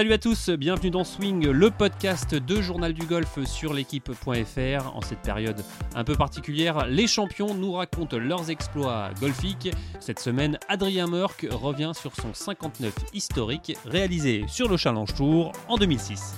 Salut 0.00 0.14
à 0.14 0.18
tous, 0.18 0.48
bienvenue 0.48 0.90
dans 0.90 1.04
Swing, 1.04 1.46
le 1.46 1.70
podcast 1.70 2.34
de 2.34 2.62
Journal 2.62 2.94
du 2.94 3.04
Golf 3.04 3.44
sur 3.44 3.74
l'équipe.fr. 3.74 4.96
En 4.96 5.02
cette 5.02 5.20
période 5.20 5.62
un 5.94 6.04
peu 6.04 6.14
particulière, 6.14 6.86
les 6.86 7.06
champions 7.06 7.52
nous 7.52 7.72
racontent 7.72 8.16
leurs 8.16 8.48
exploits 8.48 9.10
golfiques. 9.20 9.70
Cette 10.00 10.18
semaine, 10.18 10.58
Adrien 10.70 11.06
Merck 11.06 11.46
revient 11.50 11.92
sur 11.92 12.16
son 12.16 12.32
59 12.32 12.94
historique 13.12 13.76
réalisé 13.84 14.46
sur 14.48 14.70
le 14.70 14.78
Challenge 14.78 15.14
Tour 15.14 15.52
en 15.68 15.76
2006. 15.76 16.34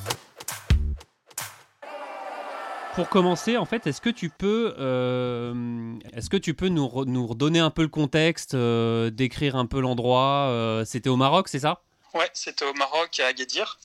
Pour 2.97 3.09
commencer, 3.09 3.57
en 3.59 3.65
fait, 3.65 3.87
est-ce 3.87 4.01
que 4.01 4.11
tu 4.11 4.29
peux, 4.29 4.75
euh, 4.81 5.95
est-ce 6.13 6.29
que 6.29 6.37
tu 6.37 6.55
peux 6.55 6.69
nous 6.69 6.89
redonner 6.89 7.61
un 7.61 7.71
peu 7.71 7.83
le 7.83 7.89
contexte, 7.89 8.55
euh, 8.55 9.11
décrire 9.11 9.55
un 9.55 9.67
peu 9.67 9.79
l'endroit 9.79 10.49
euh, 10.49 10.85
C'était 10.85 11.11
au 11.11 11.17
Maroc, 11.17 11.47
c'est 11.47 11.61
ça? 11.61 11.83
Ouais, 12.15 12.31
c'était 12.35 12.65
au 12.67 12.75
Maroc 12.75 13.21
à 13.21 13.29
Agadir. 13.29 13.79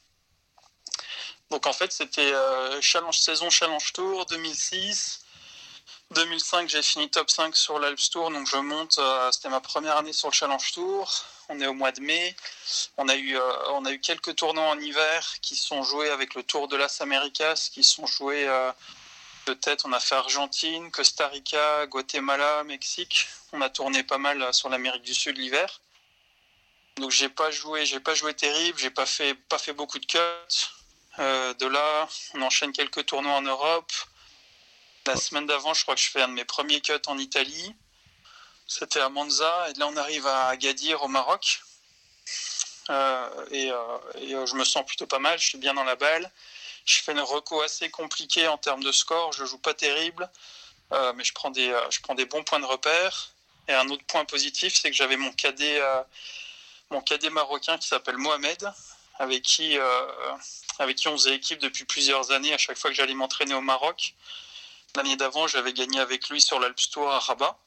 Donc 1.50 1.66
en 1.66 1.74
fait, 1.74 1.92
c'était 1.94 2.34
euh, 2.34 2.82
challenge 2.82 3.20
saison 3.20 3.50
Challenge 3.50 3.94
Tour 3.94 4.26
2006. 4.26 5.24
2005, 6.12 6.70
j'ai 6.70 6.82
fini 6.82 7.10
top 7.10 7.30
5 7.30 7.56
sur 7.56 7.80
l'Alps 7.80 8.10
Tour, 8.10 8.32
donc 8.32 8.48
je 8.48 8.58
monte. 8.58 8.98
euh, 8.98 9.32
c'était 9.32 9.50
ma 9.50 9.62
première 9.62 9.98
année 9.98 10.14
sur 10.14 10.30
le 10.30 10.34
Challenge 10.34 10.72
Tour. 10.74 11.14
On 11.50 11.60
est 11.62 11.68
au 11.68 11.74
mois 11.74 11.92
de 11.94 12.02
mai. 12.02 12.36
On 12.98 13.08
a 13.08 13.16
eu, 13.16 13.38
euh, 13.38 13.72
on 13.72 13.86
a 13.86 13.92
eu 13.92 14.00
quelques 14.00 14.36
tournois 14.36 14.70
en 14.70 14.80
hiver 14.80 15.36
qui 15.42 15.56
sont 15.56 15.84
joués 15.84 16.10
avec 16.10 16.36
le 16.36 16.44
Tour 16.44 16.68
de 16.68 16.76
las 16.76 17.00
Américas, 17.02 17.70
qui 17.72 17.84
sont 17.84 18.06
joués 18.06 18.46
de 19.46 19.54
tête. 19.54 19.84
On 19.86 19.94
a 19.94 20.00
fait 20.02 20.16
Argentine, 20.16 20.92
Costa 20.92 21.28
Rica, 21.30 21.86
Guatemala, 21.88 22.64
Mexique. 22.66 23.28
On 23.54 23.62
a 23.62 23.70
tourné 23.70 24.04
pas 24.04 24.18
mal 24.18 24.54
sur 24.54 24.68
l'Amérique 24.70 25.04
du 25.04 25.14
Sud 25.14 25.38
l'hiver. 25.38 25.80
Donc 26.98 27.12
j'ai 27.12 27.30
pas 27.30 27.52
joué, 27.52 27.86
j'ai 27.86 28.00
pas 28.00 28.16
joué 28.16 28.34
terrible, 28.34 28.78
j'ai 28.80 28.90
pas 28.90 29.06
fait, 29.06 29.36
pas 29.36 29.60
fait 29.60 29.74
beaucoup 29.74 30.00
de 30.00 30.06
cuts. 30.06 30.18
Euh, 31.20 31.54
de 31.56 31.68
là, 31.68 32.08
on 32.34 32.42
enchaîne 32.42 32.72
quelques 32.72 33.06
tournois 33.06 33.34
en 33.34 33.42
Europe. 33.42 33.92
La 35.06 35.16
semaine 35.16 35.46
d'avant, 35.46 35.74
je 35.74 35.84
crois 35.84 35.96
que 35.96 36.02
je 36.02 36.10
fais 36.10 36.22
un 36.22 36.28
de 36.28 36.34
mes 36.34 36.46
premiers 36.46 36.82
cuts 36.82 36.94
en 37.06 37.18
Italie. 37.18 37.76
C'était 38.68 39.00
à 39.00 39.10
Monza, 39.10 39.70
et 39.70 39.74
là 39.80 39.88
on 39.88 39.96
arrive 39.96 40.26
à 40.26 40.48
Agadir 40.48 41.04
au 41.04 41.08
Maroc. 41.08 41.62
Euh, 42.90 43.46
et 43.52 43.72
euh, 43.72 44.46
je 44.46 44.56
me 44.56 44.64
sens 44.64 44.86
plutôt 44.86 45.08
pas 45.08 45.20
mal, 45.20 45.40
je 45.40 45.48
suis 45.48 45.58
bien 45.58 45.74
dans 45.76 45.84
la 45.84 45.96
balle. 45.96 46.30
Je 46.86 47.00
fais 47.00 47.12
une 47.12 47.20
reco 47.20 47.62
assez 47.62 47.90
compliquée 47.90 48.48
en 48.48 48.58
termes 48.58 48.84
de 48.84 48.92
score, 48.92 49.34
je 49.34 49.46
joue 49.46 49.60
pas 49.60 49.74
terrible, 49.74 50.30
mais 50.92 51.24
je 51.24 51.34
prends, 51.34 51.52
des, 51.52 51.68
je 51.90 52.00
prends 52.00 52.16
des 52.16 52.26
bons 52.26 52.44
points 52.44 52.62
de 52.62 52.66
repère. 52.66 53.34
Et 53.68 53.74
un 53.74 53.90
autre 53.90 54.06
point 54.06 54.24
positif, 54.24 54.74
c'est 54.74 54.90
que 54.90 54.96
j'avais 54.96 55.18
mon 55.18 55.34
cadet 55.34 55.82
mon 56.90 57.02
cadet 57.02 57.30
marocain 57.30 57.78
qui 57.78 57.88
s'appelle 57.88 58.18
Mohamed, 58.18 58.72
avec 59.20 59.44
qui, 59.44 59.78
euh, 59.78 60.08
avec 60.80 60.98
qui 60.98 61.08
on 61.08 61.18
faisait 61.18 61.36
équipe 61.36 61.60
depuis 61.60 61.86
plusieurs 61.86 62.32
années 62.32 62.54
à 62.54 62.58
chaque 62.58 62.78
fois 62.78 62.90
que 62.90 62.96
j'allais 62.96 63.14
m'entraîner 63.14 63.54
au 63.54 63.62
Maroc. 63.62 64.14
L'année 64.96 65.16
d'avant, 65.16 65.48
j'avais 65.48 65.74
gagné 65.74 66.00
avec 66.00 66.30
lui 66.30 66.42
sur 66.42 66.60
l'Alps 66.60 66.90
Tour 66.90 67.12
à 67.12 67.20
Rabat. 67.20 67.58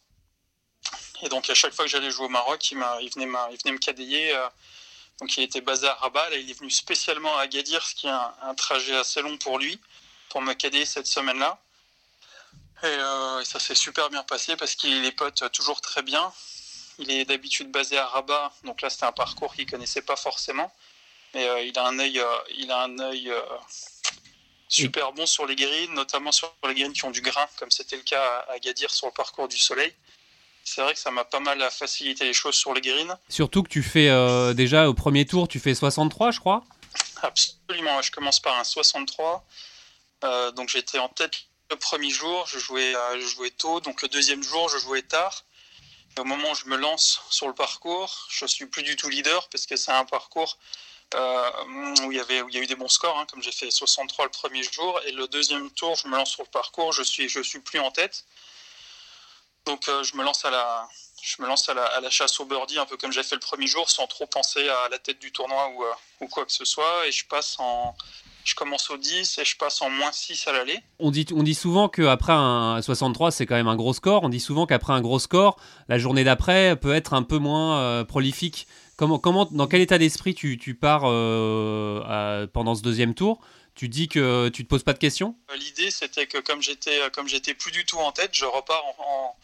Et 1.23 1.29
donc 1.29 1.51
à 1.51 1.55
chaque 1.55 1.75
fois 1.75 1.85
que 1.85 1.91
j'allais 1.91 2.11
jouer 2.11 2.27
au 2.27 2.31
Maroc, 2.31 2.71
il, 2.71 2.79
venait, 2.79 3.27
me 3.27 3.79
cadayer. 3.79 4.33
euh, 4.33 4.49
donc 5.21 5.37
il 5.37 5.43
était 5.43 5.61
basé 5.61 5.87
à 5.87 5.95
Rabat. 5.95 6.31
Là, 6.31 6.37
il 6.37 6.51
est 6.51 6.59
venu 6.59 6.71
spécialement 6.71 7.37
à 7.37 7.43
Agadir, 7.43 7.85
ce 7.85 7.95
qui 7.95 8.07
est 8.07 8.11
un, 8.11 8.55
trajet 8.55 8.97
assez 8.97 9.21
long 9.21 9.37
pour 9.37 9.59
lui, 9.59 9.79
pour 10.31 10.41
me 10.41 10.55
cadayer 10.55 10.87
cette 10.87 11.07
semaine-là. 11.07 11.61
Euh, 12.85 13.41
et 13.41 13.45
ça 13.45 13.61
s'est 13.61 13.75
super 13.75 14.09
bien 14.09 14.23
passé 14.23 14.57
parce 14.57 14.75
qu'il 14.75 15.05
est 15.05 15.13
pote 15.13 15.51
toujours 15.53 15.83
très 15.83 16.03
bien. 16.03 16.33
Il 17.01 17.11
est 17.11 17.25
d'habitude 17.25 17.71
basé 17.71 17.99
à 17.99 18.07
Rabat, 18.07 18.53
donc 18.65 18.83
là 18.83 18.91
c'était 18.91 19.07
un 19.07 19.13
parcours 19.13 19.55
qu'il 19.55 19.67
connaissait 19.67 20.03
pas 20.03 20.17
forcément, 20.17 20.73
mais 21.35 21.49
euh, 21.49 21.63
il 21.63 21.77
a 21.79 21.87
un 21.87 21.99
œil, 21.99 22.21
euh, 22.21 22.39
il 22.57 22.71
a 22.71 22.83
un 22.83 22.99
œil 22.99 23.31
euh, 23.31 23.41
super 24.69 25.13
bon 25.13 25.27
sur 25.27 25.47
les 25.47 25.57
greens, 25.57 25.91
notamment 25.91 26.33
sur 26.33 26.55
les 26.69 26.75
greens 26.75 26.93
qui 26.93 27.05
ont 27.05 27.11
du 27.11 27.21
grain, 27.21 27.47
comme 27.59 27.71
c'était 27.71 27.97
le 27.97 28.03
cas 28.03 28.23
à 28.49 28.53
Agadir 28.53 28.91
sur 28.91 29.09
le 29.09 29.13
parcours 29.13 29.49
du 29.49 29.59
Soleil. 29.59 29.93
C'est 30.65 30.83
vrai 30.83 30.95
que 30.95 31.01
ça 31.01 31.11
m'a 31.11 31.25
pas 31.25 31.41
mal 31.41 31.61
facilité 31.71 32.25
les 32.25 32.33
choses 32.33 32.55
sur 32.55 32.73
les 32.75 32.81
greens. 32.81 33.17
Surtout 33.29 33.63
que 33.63 33.69
tu 33.69 33.83
fais 33.83 34.09
euh, 34.09 34.53
déjà 34.55 34.89
au 34.89 34.95
premier 34.95 35.27
tour, 35.27 35.49
tu 35.49 35.59
fais 35.59 35.75
63, 35.75 36.31
je 36.31 36.41
crois. 36.41 36.63
Absolument, 37.23 38.01
je 38.03 38.11
commence 38.13 38.41
par 38.41 38.59
un 38.59 38.65
63. 38.65 39.45
Euh, 40.23 40.51
donc 40.53 40.69
j'étais 40.69 40.99
en 40.99 41.09
tête 41.09 41.33
le 41.71 41.77
premier 41.77 42.11
jour, 42.11 42.47
je 42.47 42.59
jouais, 42.59 42.95
euh, 42.95 43.21
je 43.21 43.27
jouais 43.27 43.51
tôt. 43.51 43.81
Donc 43.81 44.03
le 44.03 44.09
deuxième 44.09 44.43
jour, 44.43 44.69
je 44.69 44.79
jouais 44.79 45.03
tard. 45.03 45.45
Au 46.19 46.25
moment 46.25 46.51
où 46.51 46.55
je 46.55 46.67
me 46.67 46.77
lance 46.77 47.23
sur 47.31 47.47
le 47.47 47.55
parcours, 47.55 48.27
je 48.29 48.45
suis 48.47 48.67
plus 48.67 48.83
du 48.83 48.97
tout 48.97 49.09
leader 49.09 49.49
parce 49.49 49.67
que 49.67 49.77
c'est 49.77 49.93
un 49.93 50.05
parcours 50.05 50.59
euh, 51.15 51.51
où, 52.05 52.13
il 52.13 52.19
y 52.19 52.21
avait, 52.21 52.43
où 52.43 52.49
il 52.49 52.55
y 52.55 52.59
a 52.59 52.61
eu 52.63 52.67
des 52.67 52.77
bons 52.77 52.89
scores, 52.89 53.19
hein, 53.19 53.27
comme 53.31 53.43
j'ai 53.43 53.53
fait 53.53 53.71
63 53.71 54.27
le 54.27 54.31
premier 54.31 54.63
jour. 54.63 55.01
Et 55.07 55.13
le 55.13 55.29
deuxième 55.29 55.71
tour, 55.71 55.95
je 55.97 56.09
me 56.09 56.17
lance 56.17 56.31
sur 56.31 56.43
le 56.43 56.51
parcours, 56.51 56.93
je 56.93 57.03
suis, 57.03 57.29
je 57.29 57.41
suis 57.41 57.61
plus 57.61 57.81
en 57.81 57.91
tête. 57.91 58.25
Donc 59.67 59.89
euh, 59.89 60.03
je 60.03 60.17
me 60.17 60.25
lance 60.25 60.45
à 60.45 60.51
la, 60.51 60.89
je 61.23 61.41
me 61.43 61.47
lance 61.47 61.69
à 61.69 61.75
la, 61.75 61.85
à 61.85 62.01
la 62.01 62.11
chasse 62.11 62.41
au 62.41 62.45
birdie, 62.45 62.79
un 62.79 62.87
peu 62.87 62.97
comme 62.97 63.13
j'ai 63.13 63.23
fait 63.23 63.35
le 63.35 63.41
premier 63.41 63.67
jour, 63.67 63.91
sans 63.91 64.07
trop 64.07 64.27
penser 64.27 64.69
à 64.69 64.89
la 64.89 64.99
tête 64.99 65.19
du 65.19 65.33
tournoi 65.33 65.69
ou, 65.69 65.85
euh, 65.85 65.93
ou 66.21 66.29
quoi 66.29 66.47
que 66.47 66.53
ce 66.53 66.65
soit. 66.65 67.07
Et 67.07 67.13
je 67.13 67.27
passe 67.27 67.57
en. 67.59 67.95
Je 68.45 68.55
commence 68.55 68.91
au 68.91 68.97
10 68.97 69.39
et 69.39 69.45
je 69.45 69.57
passe 69.57 69.83
en 69.83 69.91
moins 69.91 70.13
6 70.13 70.47
à 70.49 70.53
l'aller. 70.53 70.79
On 70.99 71.11
dit, 71.11 71.27
on 71.35 71.43
dit 71.43 71.55
souvent 71.55 71.89
qu'après 71.89 72.33
un 72.33 72.81
63, 72.83 73.31
c'est 73.31 73.47
quand 73.47 73.55
même 73.55 73.69
un 73.69 73.77
gros 73.77 73.93
score. 73.93 74.23
On 74.25 74.29
dit 74.29 74.41
souvent 74.41 74.67
qu'après 74.67 74.93
un 74.93 75.01
gros 75.01 75.19
score, 75.19 75.57
la 75.89 75.99
journée 75.99 76.25
d'après 76.25 76.77
peut 76.77 76.95
être 76.95 77.13
un 77.15 77.23
peu 77.23 77.39
moins 77.39 77.79
euh, 77.79 78.05
prolifique. 78.05 78.67
Comment, 78.97 79.19
comment, 79.19 79.47
dans 79.51 79.67
quel 79.67 79.81
état 79.81 79.99
d'esprit 79.99 80.35
tu, 80.35 80.59
tu 80.59 80.75
pars 80.75 81.03
euh, 81.07 82.03
à- 82.07 82.47
pendant 82.49 82.75
ce 82.75 82.83
deuxième 82.83 83.15
tour? 83.15 83.41
Tu 83.75 83.89
dis 83.89 84.09
que 84.09 84.49
tu 84.49 84.65
te 84.65 84.69
poses 84.69 84.83
pas 84.83 84.93
de 84.93 84.99
questions? 84.99 85.37
Euh, 85.51 85.57
L'idée, 85.57 85.91
c'était 85.91 86.27
que 86.27 86.39
comme 86.39 86.61
j'étais, 86.61 86.99
comme 87.13 87.29
j'étais 87.29 87.55
plus 87.55 87.71
du 87.71 87.85
tout 87.87 87.97
en 87.99 88.13
tête, 88.13 88.31
je 88.33 88.45
repars 88.45 88.83
en, 88.99 89.03
en- 89.03 89.37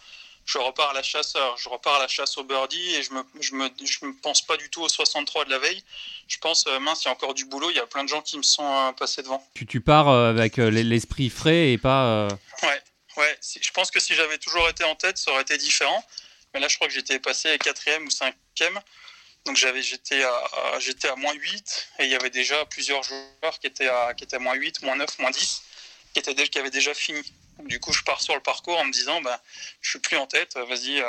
je 0.47 0.59
repars 0.59 0.91
à 0.91 0.93
la 0.95 1.03
chasse, 1.03 1.35
je 1.59 1.69
repars 1.69 1.97
à 1.97 1.99
la 1.99 2.09
chasse 2.09 2.39
au 2.39 2.45
birdie 2.45 2.95
et 2.95 3.03
je 3.03 3.13
me, 3.13 3.23
je 3.41 3.55
me, 3.55 3.69
je 3.85 4.07
me 4.07 4.15
pense 4.15 4.43
pas 4.43 4.57
du 4.57 4.71
tout 4.71 4.81
au 4.81 4.89
63 4.89 5.45
de 5.45 5.51
la 5.51 5.59
veille. 5.59 5.83
Je 6.29 6.39
pense, 6.39 6.67
euh, 6.69 6.79
mince, 6.79 7.03
il 7.03 7.07
y 7.07 7.09
a 7.09 7.13
encore 7.13 7.35
du 7.35 7.45
boulot, 7.45 7.69
il 7.71 7.77
y 7.77 7.81
a 7.81 7.87
plein 7.87 8.05
de 8.05 8.09
gens 8.09 8.23
qui 8.23 8.39
me 8.39 8.45
sont 8.45 8.65
euh, 8.65 8.93
passés 8.93 9.23
devant. 9.23 9.45
tu, 9.55 9.67
tu 9.67 9.81
pars 9.81 10.09
euh, 10.09 10.31
avec 10.31 10.57
l'esprit 10.57 11.31
frais 11.31 11.73
et 11.73 11.79
pas. 11.79 12.29
Ouais, 12.63 12.83
ouais. 13.17 13.39
je 13.61 13.71
pense 13.73 13.91
que 13.91 13.99
si 13.99 14.15
j'avais 14.15 14.39
toujours 14.39 14.69
été 14.69 14.85
en 14.85 14.95
tête, 14.95 15.19
ça 15.19 15.33
aurait 15.33 15.43
été 15.43 15.59
différent. 15.59 16.05
Mais 16.55 16.61
là, 16.61 16.69
je 16.69 16.77
crois 16.77 16.87
que 16.87 16.95
j'étais 16.95 17.19
passé 17.19 17.59
quatrième 17.59 18.07
ou 18.07 18.11
cinquième. 18.11 18.81
Donc 19.47 19.57
j'avais, 19.57 19.83
j'étais 19.83 20.23
à, 20.23 20.79
j'étais 20.79 21.09
à 21.09 21.17
moins 21.17 21.35
8 21.35 21.89
et 21.99 22.05
il 22.05 22.11
y 22.11 22.15
avait 22.15 22.31
déjà 22.31 22.65
plusieurs 22.67 23.03
joueurs 23.03 23.59
qui 23.61 23.67
étaient 23.67 23.89
à, 23.89 24.15
qui 24.15 24.25
étaient 24.25 24.37
à 24.37 24.41
moins 24.41 24.55
8, 24.55 24.83
moins 24.83 24.97
9, 24.97 25.19
moins 25.21 25.31
10, 25.31 25.63
qui, 26.13 26.19
étaient, 26.19 26.35
qui 26.49 26.59
avaient 26.59 26.71
déjà 26.71 26.95
fini. 26.95 27.23
Du 27.65 27.81
coup, 27.81 27.93
je 27.93 28.03
pars 28.03 28.21
sur 28.21 28.35
le 28.35 28.41
parcours 28.41 28.79
en 28.79 28.85
me 28.85 28.93
disant, 28.93 29.21
bah, 29.23 29.41
je 29.81 29.91
suis 29.91 29.99
plus 29.99 30.17
en 30.17 30.27
tête, 30.27 30.57
vas-y, 30.69 31.01
euh, 31.01 31.07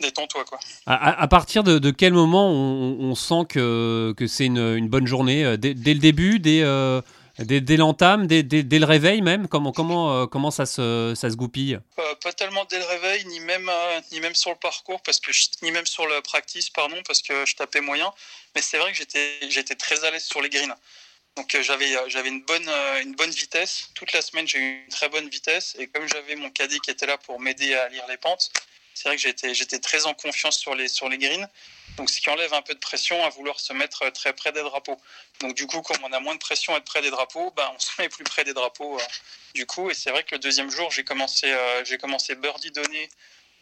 détends-toi. 0.00 0.44
quoi. 0.44 0.58
À, 0.86 1.28
partir 1.28 1.62
de, 1.64 1.78
de 1.78 1.90
quel 1.90 2.12
moment 2.12 2.50
on, 2.50 2.98
on 3.00 3.14
sent 3.14 3.46
que, 3.48 4.14
que 4.16 4.26
c'est 4.26 4.46
une, 4.46 4.58
une 4.58 4.88
bonne 4.88 5.06
journée 5.06 5.44
euh, 5.44 5.56
dès, 5.56 5.74
dès 5.74 5.94
le 5.94 6.00
début, 6.00 6.38
dès, 6.38 6.62
euh, 6.62 7.00
dès, 7.38 7.60
dès 7.60 7.76
l'entame, 7.76 8.26
dès, 8.26 8.42
dès, 8.42 8.78
le 8.78 8.86
réveil 8.86 9.20
même? 9.22 9.48
Comment, 9.48 9.72
comment, 9.72 10.22
euh, 10.22 10.26
comment 10.26 10.50
ça, 10.50 10.66
se, 10.66 11.12
ça 11.14 11.30
se 11.30 11.36
goupille? 11.36 11.78
Pas 12.22 12.32
tellement 12.32 12.64
dès 12.70 12.78
le 12.78 12.84
réveil, 12.84 13.26
ni 13.26 13.40
même, 13.40 13.70
ni 14.12 14.20
même 14.20 14.34
sur 14.34 14.50
le 14.50 14.56
parcours, 14.56 15.02
parce 15.02 15.20
que 15.20 15.32
je- 15.32 15.48
ni 15.62 15.70
même 15.72 15.86
sur 15.86 16.06
le 16.06 16.20
practice, 16.22 16.70
pardon, 16.70 16.96
parce 17.06 17.20
que 17.20 17.44
je 17.44 17.54
tapais 17.56 17.80
moyen. 17.80 18.10
Mais 18.54 18.62
c'est 18.62 18.78
vrai 18.78 18.92
que 18.92 18.96
j'étais, 18.96 19.50
j'étais 19.50 19.74
très 19.74 20.04
à 20.04 20.10
l'aise 20.10 20.24
sur 20.24 20.40
les 20.40 20.48
greens. 20.48 20.74
Donc 21.36 21.54
euh, 21.54 21.62
j'avais, 21.62 21.96
euh, 21.96 22.08
j'avais 22.08 22.28
une 22.28 22.42
bonne, 22.42 22.68
euh, 22.68 23.02
une 23.02 23.14
bonne 23.14 23.30
vitesse. 23.30 23.88
Toute 23.94 24.12
la 24.12 24.22
semaine, 24.22 24.46
j'ai 24.46 24.58
eu 24.58 24.82
une 24.84 24.88
très 24.88 25.08
bonne 25.08 25.28
vitesse. 25.28 25.74
Et 25.78 25.86
comme 25.86 26.06
j'avais 26.06 26.36
mon 26.36 26.50
cadet 26.50 26.78
qui 26.80 26.90
était 26.90 27.06
là 27.06 27.18
pour 27.18 27.40
m'aider 27.40 27.74
à 27.74 27.88
lire 27.88 28.06
les 28.08 28.18
pentes, 28.18 28.50
c'est 28.94 29.08
vrai 29.08 29.16
que 29.16 29.22
j'étais, 29.22 29.54
j'étais 29.54 29.78
très 29.78 30.04
en 30.06 30.14
confiance 30.14 30.58
sur 30.58 30.74
les, 30.74 30.88
sur 30.88 31.08
les 31.08 31.18
greens. 31.18 31.48
Donc 31.96 32.10
ce 32.10 32.20
qui 32.20 32.30
enlève 32.30 32.52
un 32.54 32.62
peu 32.62 32.74
de 32.74 32.78
pression 32.78 33.24
à 33.24 33.30
vouloir 33.30 33.60
se 33.60 33.72
mettre 33.72 34.10
très 34.10 34.32
près 34.34 34.52
des 34.52 34.62
drapeaux. 34.62 35.00
Donc 35.40 35.54
du 35.54 35.66
coup, 35.66 35.80
comme 35.82 36.02
on 36.04 36.12
a 36.12 36.20
moins 36.20 36.34
de 36.34 36.40
pression 36.40 36.74
à 36.74 36.78
être 36.78 36.84
près 36.84 37.02
des 37.02 37.10
drapeaux, 37.10 37.50
bah, 37.56 37.72
on 37.74 37.78
se 37.80 37.90
met 38.00 38.08
plus 38.08 38.24
près 38.24 38.44
des 38.44 38.52
drapeaux. 38.52 38.98
du 39.54 39.66
coup. 39.66 39.90
Et 39.90 39.94
c'est 39.94 40.10
vrai 40.10 40.24
que 40.24 40.34
le 40.34 40.38
deuxième 40.38 40.70
jour, 40.70 40.90
j'ai 40.90 41.04
commencé, 41.04 41.54
j'ai 41.84 41.98
commencé 41.98 42.34
birdie 42.34 42.70
donné 42.70 43.08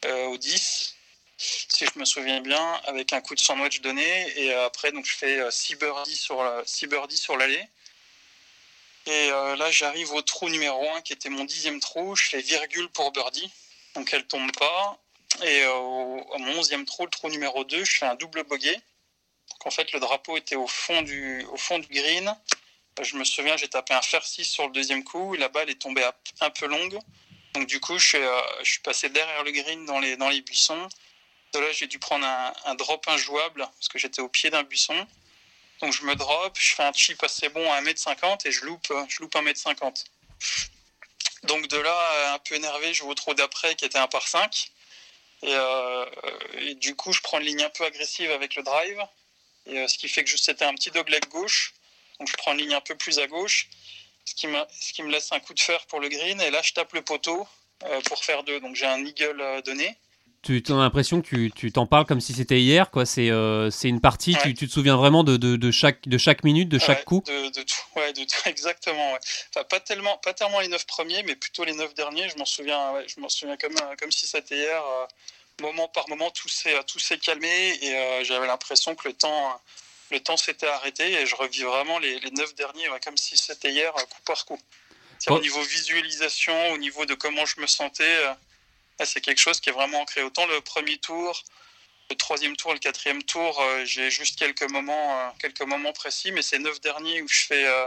euh, 0.06 0.26
au 0.26 0.38
10, 0.38 0.96
si 1.40 1.87
je 1.87 1.98
me 1.98 2.04
souviens 2.04 2.40
bien, 2.40 2.72
avec 2.84 3.12
un 3.12 3.20
coup 3.20 3.34
de 3.34 3.40
sandwich 3.40 3.81
donné. 3.81 4.32
Et 4.38 4.52
euh, 4.52 4.66
après, 4.66 4.92
donc, 4.92 5.06
je 5.06 5.16
fais 5.16 5.50
6 5.50 5.76
birdies 5.76 6.16
sur, 6.16 6.42
la- 6.42 6.62
six 6.66 6.87
birdies 6.87 7.16
sur 7.16 7.37
l'allée. 7.37 7.64
Et 9.06 9.31
euh, 9.32 9.56
là, 9.56 9.70
j'arrive 9.70 10.12
au 10.12 10.22
trou 10.22 10.48
numéro 10.50 10.88
1, 10.96 11.00
qui 11.02 11.12
était 11.12 11.31
mon 11.31 11.44
dixième 11.44 11.81
trou. 11.81 12.14
Je 12.14 12.26
fais 12.28 12.40
virgule 12.40 12.88
pour 12.90 13.10
birdie. 13.12 13.50
Donc, 13.94 14.12
elle 14.12 14.26
tombe 14.26 14.52
pas. 14.52 14.98
Et 15.42 15.62
euh, 15.62 15.72
au, 15.75 16.34
à 16.34 16.38
mon 16.38 16.58
onzième 16.58 16.84
trou, 16.84 17.04
le 17.04 17.10
trou 17.10 17.31
numéro 17.31 17.64
2, 17.64 17.84
je 17.84 17.96
fais 17.96 18.06
un 18.06 18.14
double 18.16 18.44
bogey. 18.44 18.75
Donc, 18.75 19.66
en 19.66 19.70
fait, 19.70 19.92
le 19.92 20.00
drapeau 20.00 20.37
était 20.37 20.56
au 20.56 20.66
fond 20.66 21.02
du, 21.02 21.44
au 21.50 21.56
fond 21.56 21.78
du 21.78 21.88
green. 21.88 22.37
Je 23.00 23.16
me 23.16 23.25
souviens, 23.25 23.56
j'ai 23.56 23.69
tapé 23.69 23.94
un 23.94 24.02
fer 24.02 24.22
6 24.22 24.44
sur 24.44 24.66
le 24.66 24.72
deuxième 24.72 25.04
coup. 25.04 25.34
La 25.34 25.48
balle 25.48 25.70
est 25.70 25.81
tombée 25.81 26.04
un 26.40 26.50
peu 26.50 26.66
longue. 26.66 26.98
Donc 27.54 27.66
du 27.66 27.81
coup, 27.81 27.98
je 27.98 28.06
suis, 28.08 28.19
euh, 28.19 28.40
je 28.62 28.72
suis 28.72 28.81
passé 28.81 29.08
derrière 29.08 29.42
le 29.42 29.50
green 29.50 29.84
dans 29.87 29.98
les, 29.98 30.16
dans 30.16 30.28
les 30.28 30.40
buissons. 30.40 30.88
De 31.52 31.58
là, 31.58 31.73
j'ai 31.73 31.87
dû 31.87 31.99
prendre 31.99 32.26
un, 32.26 32.75
drop 32.76 33.06
injouable 33.08 33.69
parce 33.76 33.88
que 33.88 33.99
j'étais 33.99 34.20
au 34.20 34.29
pied 34.29 34.50
d'un 34.50 34.62
buisson. 34.62 35.06
Donc 35.81 35.93
je 35.93 36.05
me 36.05 36.14
drop, 36.14 36.56
je 36.58 36.75
fais 36.75 36.82
un 36.85 36.93
chip 36.93 37.23
assez 37.25 37.49
bon 37.49 37.73
à 37.73 37.81
1m50 37.81 38.47
et 38.47 38.52
je 38.52 38.64
loupe, 38.64 38.93
je 39.08 39.20
loupe 39.20 39.35
1m50. 39.35 40.05
Donc 41.44 41.69
de 41.69 41.79
là, 41.79 42.35
un 42.35 42.38
peu 42.38 42.55
énervé, 42.55 42.93
je 42.93 43.02
vais 43.02 43.08
au 43.08 43.14
trou 43.14 43.35
d'après 43.35 43.75
qui 43.75 43.85
était 43.85 43.99
un 43.99 44.06
par 44.06 44.29
5. 44.29 44.70
Euh, 45.44 46.06
et, 46.58 46.75
du 46.75 46.94
coup, 46.94 47.12
je 47.12 47.20
prends 47.20 47.38
une 47.38 47.47
ligne 47.47 47.62
un 47.62 47.70
peu 47.70 47.85
agressive 47.85 48.31
avec 48.31 48.55
le 48.56 48.62
drive. 48.62 49.00
Et, 49.67 49.79
euh, 49.79 49.88
ce 49.88 49.99
qui 49.99 50.08
fait 50.08 50.25
que 50.25 50.37
c'était 50.37 50.64
un 50.64 50.75
petit 50.75 50.91
dogleg 50.91 51.26
gauche. 51.29 51.75
Donc 52.19 52.29
je 52.29 52.37
prends 52.37 52.52
une 52.52 52.58
ligne 52.58 52.75
un 52.75 52.81
peu 52.81 52.94
plus 52.94 53.19
à 53.19 53.26
gauche. 53.26 53.69
Ce 54.26 54.35
qui, 54.35 54.47
me 54.47 55.11
laisse 55.11 55.32
un 55.32 55.41
coup 55.41 55.55
de 55.55 55.61
fer 55.61 55.85
pour 55.87 56.00
le 56.00 56.08
green. 56.08 56.41
Et 56.41 56.50
là, 56.50 56.61
je 56.62 56.73
tape 56.73 56.93
le 56.93 57.02
poteau 57.02 57.49
euh, 57.85 58.00
pour 58.02 58.23
faire 58.25 58.43
deux. 58.43 58.61
Donc 58.61 58.76
j'ai 58.76 58.87
un 58.87 59.05
eagle 59.05 59.62
donné 59.62 59.97
tu 60.42 60.62
as 60.69 60.75
l'impression 60.75 61.20
que 61.20 61.48
tu 61.48 61.72
t'en 61.72 61.87
parles 61.87 62.06
comme 62.06 62.20
si 62.20 62.32
c'était 62.32 62.60
hier, 62.60 62.90
quoi. 62.90 63.04
C'est 63.04 63.31
euh, 63.31 63.70
une 63.84 64.00
partie, 64.00 64.34
tu, 64.42 64.54
tu, 64.54 64.69
te 64.69 64.72
souviens 64.72 64.96
vraiment 64.96 65.22
de, 65.22 65.37
de, 65.37 65.56
de, 65.56 65.70
chaque, 65.70 66.08
de 66.08 66.19
chaque 66.19 66.44
minute, 66.44 66.69
de 66.69 66.78
chaque 66.78 67.04
coup 67.04 67.22
de, 67.26 67.62
tout, 67.62 67.76
ouais, 67.96 68.12
de 68.12 68.25
tout, 68.25 68.37
exactement. 68.48 69.19
Enfin, 69.50 69.64
pas, 69.64 69.81
tellement, 69.81 70.16
pas 70.19 70.32
tellement 70.32 70.60
les 70.60 70.69
neuf 70.69 70.87
premiers, 70.87 71.22
mais 71.25 71.37
plutôt 71.37 71.64
les 71.64 71.75
neuf 71.75 71.94
derniers. 71.94 72.28
Je 72.31 72.38
m'en 72.38 72.46
souviens, 72.46 72.94
je 73.06 73.20
m'en 73.20 73.28
souviens 73.28 73.56
comme, 73.56 73.76
euh, 73.76 73.96
comme 73.98 74.10
si 74.10 74.26
c'était 74.26 74.56
hier. 74.56 74.82
Euh, 74.82 75.06
moment 75.60 75.88
par 75.88 76.08
moment, 76.08 76.31
tout 76.31 76.48
s'est 76.48 77.19
calmé 77.19 77.78
et 77.82 78.25
j'avais 78.25 78.46
l'impression 78.46 78.94
que 78.94 79.06
le 79.06 79.12
temps, 79.12 79.60
le 80.10 80.19
temps 80.19 80.38
s'était 80.38 80.66
arrêté 80.66 81.20
et 81.20 81.26
je 81.26 81.37
revis 81.37 81.64
vraiment 81.64 81.98
les, 81.98 82.19
les 82.19 82.31
neuf 82.31 82.54
derniers 82.54 82.88
comme 83.04 83.19
si 83.19 83.37
c'était 83.37 83.70
hier, 83.70 83.92
coup 83.92 84.22
par 84.25 84.46
coup. 84.46 84.58
Au 85.26 85.38
niveau 85.38 85.60
visualisation, 85.60 86.72
au 86.72 86.78
niveau 86.78 87.04
de 87.04 87.12
comment 87.12 87.44
je 87.44 87.60
me 87.60 87.66
sentais 87.66 88.25
c'est 89.05 89.20
quelque 89.20 89.38
chose 89.38 89.61
qui 89.61 89.70
est 89.70 89.73
vraiment 89.73 90.00
ancré. 90.00 90.23
Autant 90.23 90.47
le 90.47 90.61
premier 90.61 90.99
tour, 90.99 91.43
le 92.11 92.17
troisième 92.17 92.56
tour, 92.56 92.73
le 92.73 92.79
quatrième 92.79 93.23
tour, 93.23 93.61
euh, 93.61 93.85
j'ai 93.85 94.11
juste 94.11 94.38
quelques 94.38 94.69
moments, 94.70 95.12
euh, 95.12 95.29
quelques 95.38 95.62
moments 95.62 95.93
précis, 95.93 96.32
mais 96.32 96.43
ces 96.43 96.58
neuf 96.58 96.81
derniers 96.81 97.23
où 97.23 97.29
je 97.29 97.47
fais, 97.47 97.64
euh, 97.64 97.87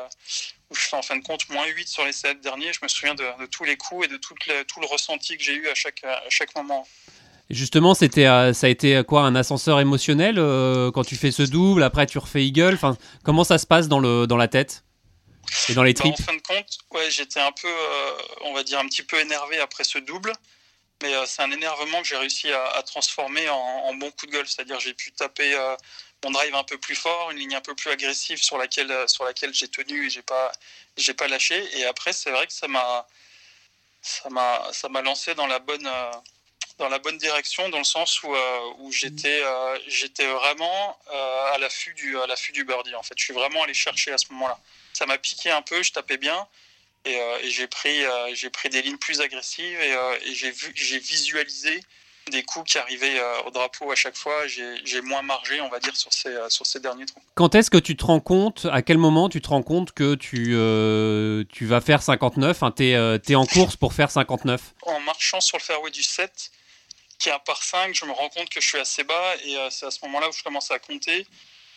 où 0.69 0.75
je 0.75 0.81
fais 0.81 0.95
en 0.95 1.01
fin 1.01 1.17
de 1.17 1.23
compte 1.23 1.47
moins 1.49 1.65
8 1.67 1.87
sur 1.87 2.05
les 2.05 2.13
sept 2.13 2.41
derniers, 2.41 2.71
je 2.73 2.79
me 2.81 2.87
souviens 2.87 3.15
de, 3.15 3.45
tous 3.47 3.65
les 3.65 3.75
coups 3.75 4.05
et 4.05 4.07
de 4.09 4.17
tout 4.17 4.35
le, 4.47 4.63
tout 4.63 4.79
le 4.79 4.87
ressenti 4.87 5.37
que 5.37 5.43
j'ai 5.43 5.53
eu 5.53 5.67
à 5.67 5.75
chaque, 5.75 6.03
à 6.03 6.29
chaque 6.29 6.55
moment. 6.55 6.87
Justement, 7.49 7.93
c'était, 7.93 8.25
ça 8.53 8.67
a 8.67 8.69
été 8.69 9.03
quoi 9.05 9.23
un 9.23 9.35
ascenseur 9.35 9.79
émotionnel 9.79 10.35
quand 10.93 11.03
tu 11.03 11.17
fais 11.17 11.31
ce 11.31 11.43
double, 11.43 11.83
après 11.83 12.07
tu 12.07 12.17
refais 12.17 12.43
eagle? 12.43 12.73
Enfin, 12.73 12.97
comment 13.23 13.43
ça 13.43 13.57
se 13.57 13.67
passe 13.67 13.89
dans 13.89 13.99
le 13.99 14.25
dans 14.25 14.37
la 14.37 14.47
tête? 14.47 14.83
Et 15.67 15.73
dans 15.73 15.83
les 15.83 15.93
bah, 15.93 15.99
tripes? 15.99 16.15
En 16.19 16.23
fin 16.23 16.35
de 16.35 16.41
compte, 16.41 16.77
ouais, 16.93 17.11
j'étais 17.11 17.41
un 17.41 17.51
peu, 17.51 17.67
on 18.45 18.53
va 18.53 18.63
dire 18.63 18.79
un 18.79 18.87
petit 18.87 19.03
peu 19.03 19.19
énervé 19.19 19.59
après 19.59 19.83
ce 19.83 19.99
double 19.99 20.31
mais 21.03 21.13
euh, 21.13 21.25
c'est 21.25 21.41
un 21.41 21.51
énervement 21.51 22.01
que 22.01 22.07
j'ai 22.07 22.15
réussi 22.15 22.51
à, 22.51 22.81
transformer 22.83 23.47
en, 23.49 23.93
bon 23.95 24.09
coup 24.11 24.25
de 24.25 24.31
gueule. 24.31 24.47
C'est-à-dire 24.47 24.79
j'ai 24.79 24.93
pu 24.93 25.11
taper 25.11 25.53
euh, 25.53 25.75
mon 26.23 26.31
drive 26.31 26.55
un 26.55 26.63
peu 26.63 26.77
plus 26.77 26.95
fort, 26.95 27.29
une 27.31 27.37
ligne 27.37 27.55
un 27.55 27.61
peu 27.61 27.75
plus 27.75 27.91
agressive 27.91 28.41
sur 28.41 28.57
laquelle, 28.57 28.89
euh, 28.89 29.05
sur 29.07 29.25
laquelle 29.25 29.53
j'ai 29.53 29.67
tenu 29.67 30.07
et 30.07 30.09
j'ai 30.09 30.21
pas, 30.21 30.51
j'ai 30.95 31.13
pas 31.13 31.27
lâché. 31.27 31.61
Et 31.77 31.85
après, 31.85 32.13
c'est 32.13 32.31
vrai 32.31 32.47
que 32.47 32.53
ça 32.53 32.69
m'a, 32.69 33.05
ça 34.01 34.29
m'a, 34.29 34.69
ça 34.71 34.87
m'a 34.87 35.01
lancé 35.01 35.35
dans 35.35 35.47
la 35.47 35.59
bonne, 35.59 35.89
dans 36.77 36.87
la 36.87 36.99
bonne 36.99 37.17
direction, 37.17 37.67
dans 37.67 37.79
le 37.79 37.83
sens 37.83 38.23
où, 38.23 38.33
où 38.79 38.91
j'étais, 38.93 39.43
j'étais 39.87 40.27
vraiment 40.27 40.97
à 41.09 41.57
l'affût 41.59 41.93
du, 41.93 42.17
à 42.17 42.27
l'affût 42.27 42.53
du 42.53 42.63
birdie. 42.63 42.95
En 42.95 43.03
fait, 43.03 43.15
je 43.17 43.25
suis 43.25 43.33
vraiment 43.33 43.63
allé 43.63 43.73
chercher 43.73 44.13
à 44.13 44.17
ce 44.17 44.31
moment-là. 44.31 44.57
Ça 44.93 45.05
m'a 45.05 45.17
piqué 45.17 45.51
un 45.51 45.61
peu, 45.61 45.83
je 45.83 45.91
tapais 45.91 46.17
bien. 46.17 46.47
Euh, 47.05 47.37
et, 47.41 47.49
j'ai 47.49 47.67
pris, 47.67 48.05
euh, 48.05 48.33
j'ai 48.33 48.49
pris 48.49 48.69
des 48.69 48.81
lignes 48.81 48.97
plus 48.97 49.19
agressives 49.19 49.79
et, 49.81 49.93
euh, 49.93 50.17
j'ai, 50.33 50.51
vu, 50.51 50.71
j'ai 50.75 50.99
visualisé 50.99 51.83
des 52.31 52.43
coups 52.43 52.71
qui 52.71 52.77
arrivaient 52.77 53.21
au 53.45 53.51
drapeau 53.51 53.91
à 53.91 53.95
chaque 53.95 54.15
fois. 54.15 54.47
J'ai, 54.47 55.01
moins 55.01 55.21
margé, 55.21 55.59
on 55.59 55.67
va 55.67 55.81
dire, 55.81 55.93
sur 55.93 56.13
ces, 56.13 56.33
sur 56.47 56.65
ces 56.65 56.79
derniers 56.79 57.05
trous. 57.05 57.21
Quand 57.35 57.53
est-ce 57.53 57.69
que 57.69 57.77
tu 57.77 57.97
te 57.97 58.05
rends 58.05 58.21
compte, 58.21 58.65
à 58.71 58.81
quel 58.81 58.97
moment 58.97 59.27
tu 59.27 59.41
te 59.41 59.49
rends 59.49 59.61
compte 59.61 59.91
que 59.91 60.15
tu, 60.15 60.55
tu 61.51 61.65
vas 61.65 61.81
faire 61.81 62.01
59 62.01 62.63
Tu 62.77 62.83
es, 63.33 63.35
en 63.35 63.45
course 63.45 63.75
pour 63.75 63.91
faire 63.91 64.09
59 64.09 64.61
En 64.83 65.01
marchant 65.01 65.41
sur 65.41 65.57
le 65.57 65.63
fairway 65.63 65.91
du 65.91 66.01
7, 66.01 66.51
qui 67.19 67.27
est 67.27 67.33
un 67.33 67.39
par 67.39 67.61
5, 67.61 67.93
je 67.93 68.05
me 68.05 68.13
rends 68.13 68.29
compte 68.29 68.47
que 68.47 68.61
je 68.61 68.67
suis 68.67 68.79
assez 68.79 69.03
bas 69.03 69.35
et 69.43 69.57
c'est 69.69 69.87
à 69.87 69.91
ce 69.91 69.99
moment-là 70.03 70.29
où 70.29 70.31
je 70.31 70.43
commence 70.43 70.71
à 70.71 70.79
compter. 70.79 71.27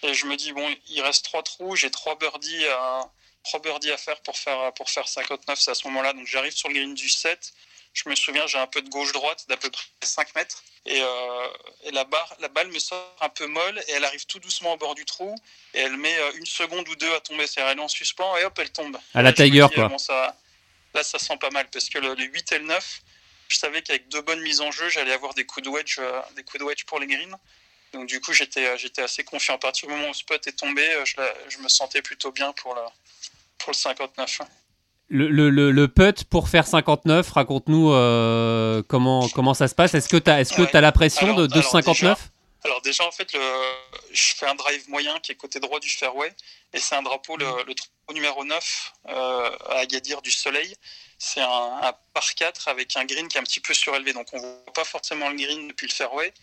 Et 0.05 0.15
je 0.15 0.27
me 0.27 0.37
dis, 0.37 0.53
bon, 0.53 0.69
il 0.91 1.01
reste 1.03 1.25
trois 1.25 1.43
trous, 1.43 1.75
j'ai 1.75 1.91
trois 1.91 2.17
birdies 2.17 2.67
à, 2.67 3.11
trois 3.47 3.61
birdies 3.61 3.93
à 3.93 3.97
faire 3.97 4.21
pour 4.21 4.37
faire, 4.37 4.73
pour 4.75 4.91
faire 4.91 5.07
59, 5.09 5.59
c'est 5.59 5.71
à 5.71 5.75
ce 5.75 5.87
moment-là. 5.89 6.13
Donc 6.13 6.27
j'arrive 6.27 6.53
sur 6.53 6.69
le 6.69 6.75
green 6.75 6.95
du 6.95 7.09
7. 7.09 7.53
Je 7.95 8.09
me 8.11 8.15
souviens, 8.15 8.47
j'ai 8.47 8.59
un 8.59 8.67
peu 8.67 8.83
de 8.83 8.91
gauche-droite 8.91 9.47
d'à 9.49 9.57
peu 9.57 9.71
près 9.71 9.87
5 10.03 10.35
mètres. 10.35 10.63
Et, 10.85 11.01
euh, 11.01 11.49
et, 11.85 11.93
la, 11.93 12.05
barre, 12.05 12.37
la 12.41 12.49
balle 12.49 12.69
me 12.69 12.79
sort 12.79 13.17
un 13.23 13.31
peu 13.31 13.47
molle 13.47 13.83
et 13.89 13.93
elle 13.93 14.05
arrive 14.05 14.27
tout 14.27 14.39
doucement 14.39 14.75
au 14.75 14.77
bord 14.77 14.95
du 14.95 15.07
trou. 15.07 15.35
Et 15.73 15.81
elle 15.81 15.97
met 15.97 16.19
euh, 16.19 16.33
une 16.35 16.45
seconde 16.45 16.87
ou 16.89 16.97
deux 16.97 17.13
à 17.15 17.21
tomber. 17.21 17.47
C'est-à-dire 17.47 17.71
elle 17.73 17.79
est 17.79 17.83
en 17.83 17.89
suspens 17.89 18.37
et 18.37 18.45
hop, 18.45 18.59
elle 18.59 18.71
tombe. 18.71 18.99
À 19.15 19.23
la 19.23 19.33
Tiger, 19.33 19.67
quoi. 19.75 19.91
ça, 19.99 20.37
là, 20.93 21.03
ça 21.03 21.19
sent 21.19 21.39
pas 21.39 21.51
mal 21.51 21.69
parce 21.71 21.89
que 21.89 21.99
le, 21.99 22.15
8 22.17 22.53
et 22.53 22.59
le 22.59 22.67
9, 22.67 23.01
je 23.49 23.57
savais 23.57 23.81
qu'avec 23.81 24.09
deux 24.09 24.21
bonnes 24.21 24.43
mises 24.43 24.61
en 24.61 24.71
jeu, 24.71 24.91
j'allais 24.91 25.13
avoir 25.13 25.33
des 25.33 25.47
coups 25.47 25.65
de 25.65 25.71
wedge, 25.71 25.97
euh, 25.99 26.21
des 26.35 26.43
coups 26.43 26.59
de 26.59 26.65
wedge 26.65 26.85
pour 26.85 26.99
les 26.99 27.07
greens. 27.07 27.39
Donc 27.95 28.09
du 28.09 28.21
coup, 28.21 28.35
j'étais, 28.35 28.77
j'étais 28.77 29.03
assez 29.03 29.25
confiant. 29.25 29.55
À 29.55 29.59
partir 29.59 29.89
du 29.89 29.95
moment 29.95 30.09
où 30.09 30.13
le 30.13 30.15
spot 30.15 30.47
est 30.47 30.53
tombé, 30.53 30.87
je, 31.05 31.15
je 31.49 31.59
me 31.59 31.69
sentais 31.69 32.03
plutôt 32.03 32.31
bien 32.31 32.53
pour 32.53 32.75
la, 32.75 32.93
pour 33.59 33.71
le 33.71 33.77
59. 33.77 34.41
Le, 35.09 35.29
le, 35.29 35.51
le, 35.51 35.89
putt 35.89 36.25
pour 36.25 36.49
faire 36.49 36.67
59, 36.67 37.31
raconte-nous 37.31 37.93
euh, 37.93 38.83
comment, 38.89 39.29
comment 39.29 39.55
ça 39.55 39.69
se 39.69 39.75
passe. 39.75 39.95
Est-ce 39.95 40.09
que 40.09 40.17
tu 40.17 40.31
as, 40.31 40.41
est 40.41 40.51
-ce 40.53 40.77
as 40.77 40.81
la 40.81 40.93
pression 40.93 41.35
de, 41.35 41.47
de 41.47 41.63
59 41.63 42.31
alors 42.65 42.81
déjà, 42.81 43.05
en 43.05 43.13
fait, 43.13 43.31
je 44.13 44.35
fais 44.35 44.47
un 44.47 44.57
drive 44.57 44.89
moyen 44.89 45.21
qui 45.21 45.31
est 45.31 45.37
côté 45.37 45.61
droit 45.61 45.79
du 45.79 45.89
fairway 45.89 46.35
et 46.73 46.81
c'est 46.81 46.97
un 46.97 47.03
drapeau, 47.03 47.37
le, 47.37 47.47
le 47.69 47.75
numéro 48.13 48.45
9 48.45 48.93
euh, 49.09 49.51
à 49.69 49.79
Agadir 49.79 50.21
du 50.21 50.33
Soleil. 50.33 50.75
C'est 51.19 51.41
un, 51.41 51.95
par 52.13 52.35
4 52.35 52.67
avec 52.67 52.97
un 52.97 53.05
green 53.05 53.29
qui 53.29 53.37
est 53.37 53.41
un 53.41 53.45
petit 53.45 53.61
peu 53.61 53.73
surélevé, 53.73 54.13
donc 54.13 54.27
on 54.33 54.39
ne 54.39 54.43
voit 54.43 54.73
pas 54.75 54.85
forcément 54.85 55.29
le 55.29 55.37
green 55.37 55.69
depuis 55.69 55.87
le 55.87 55.93
fairway. 55.93 56.35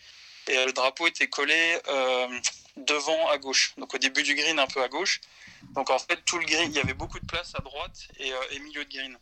Et 0.48 0.66
le 0.66 0.74
drapeau 0.74 1.07
était 1.07 1.28
collé 1.28 1.80
euh, 1.88 2.40
devant 2.78 3.30
à 3.30 3.38
gauche, 3.38 3.74
donc 3.78 3.94
au 3.94 3.98
début 3.98 4.24
du 4.24 4.36
green 4.36 4.60
un 4.60 4.68
peu 4.68 4.81
à 4.81 4.88
gauche. 4.88 5.22
Donc 5.72 5.90
en 5.90 6.00
fait, 6.00 6.19
tout 6.25 6.38
le 6.38 6.45
green, 6.45 6.72
il 6.72 6.75
y 6.75 6.80
avait 6.80 6.94
beaucoup 6.94 7.19
de 7.19 7.25
place 7.25 7.54
à 7.56 7.62
droite 7.62 8.07
et, 8.19 8.31
euh, 8.31 8.60
milieu 8.60 8.86
de 8.86 8.94
green. 8.94 9.18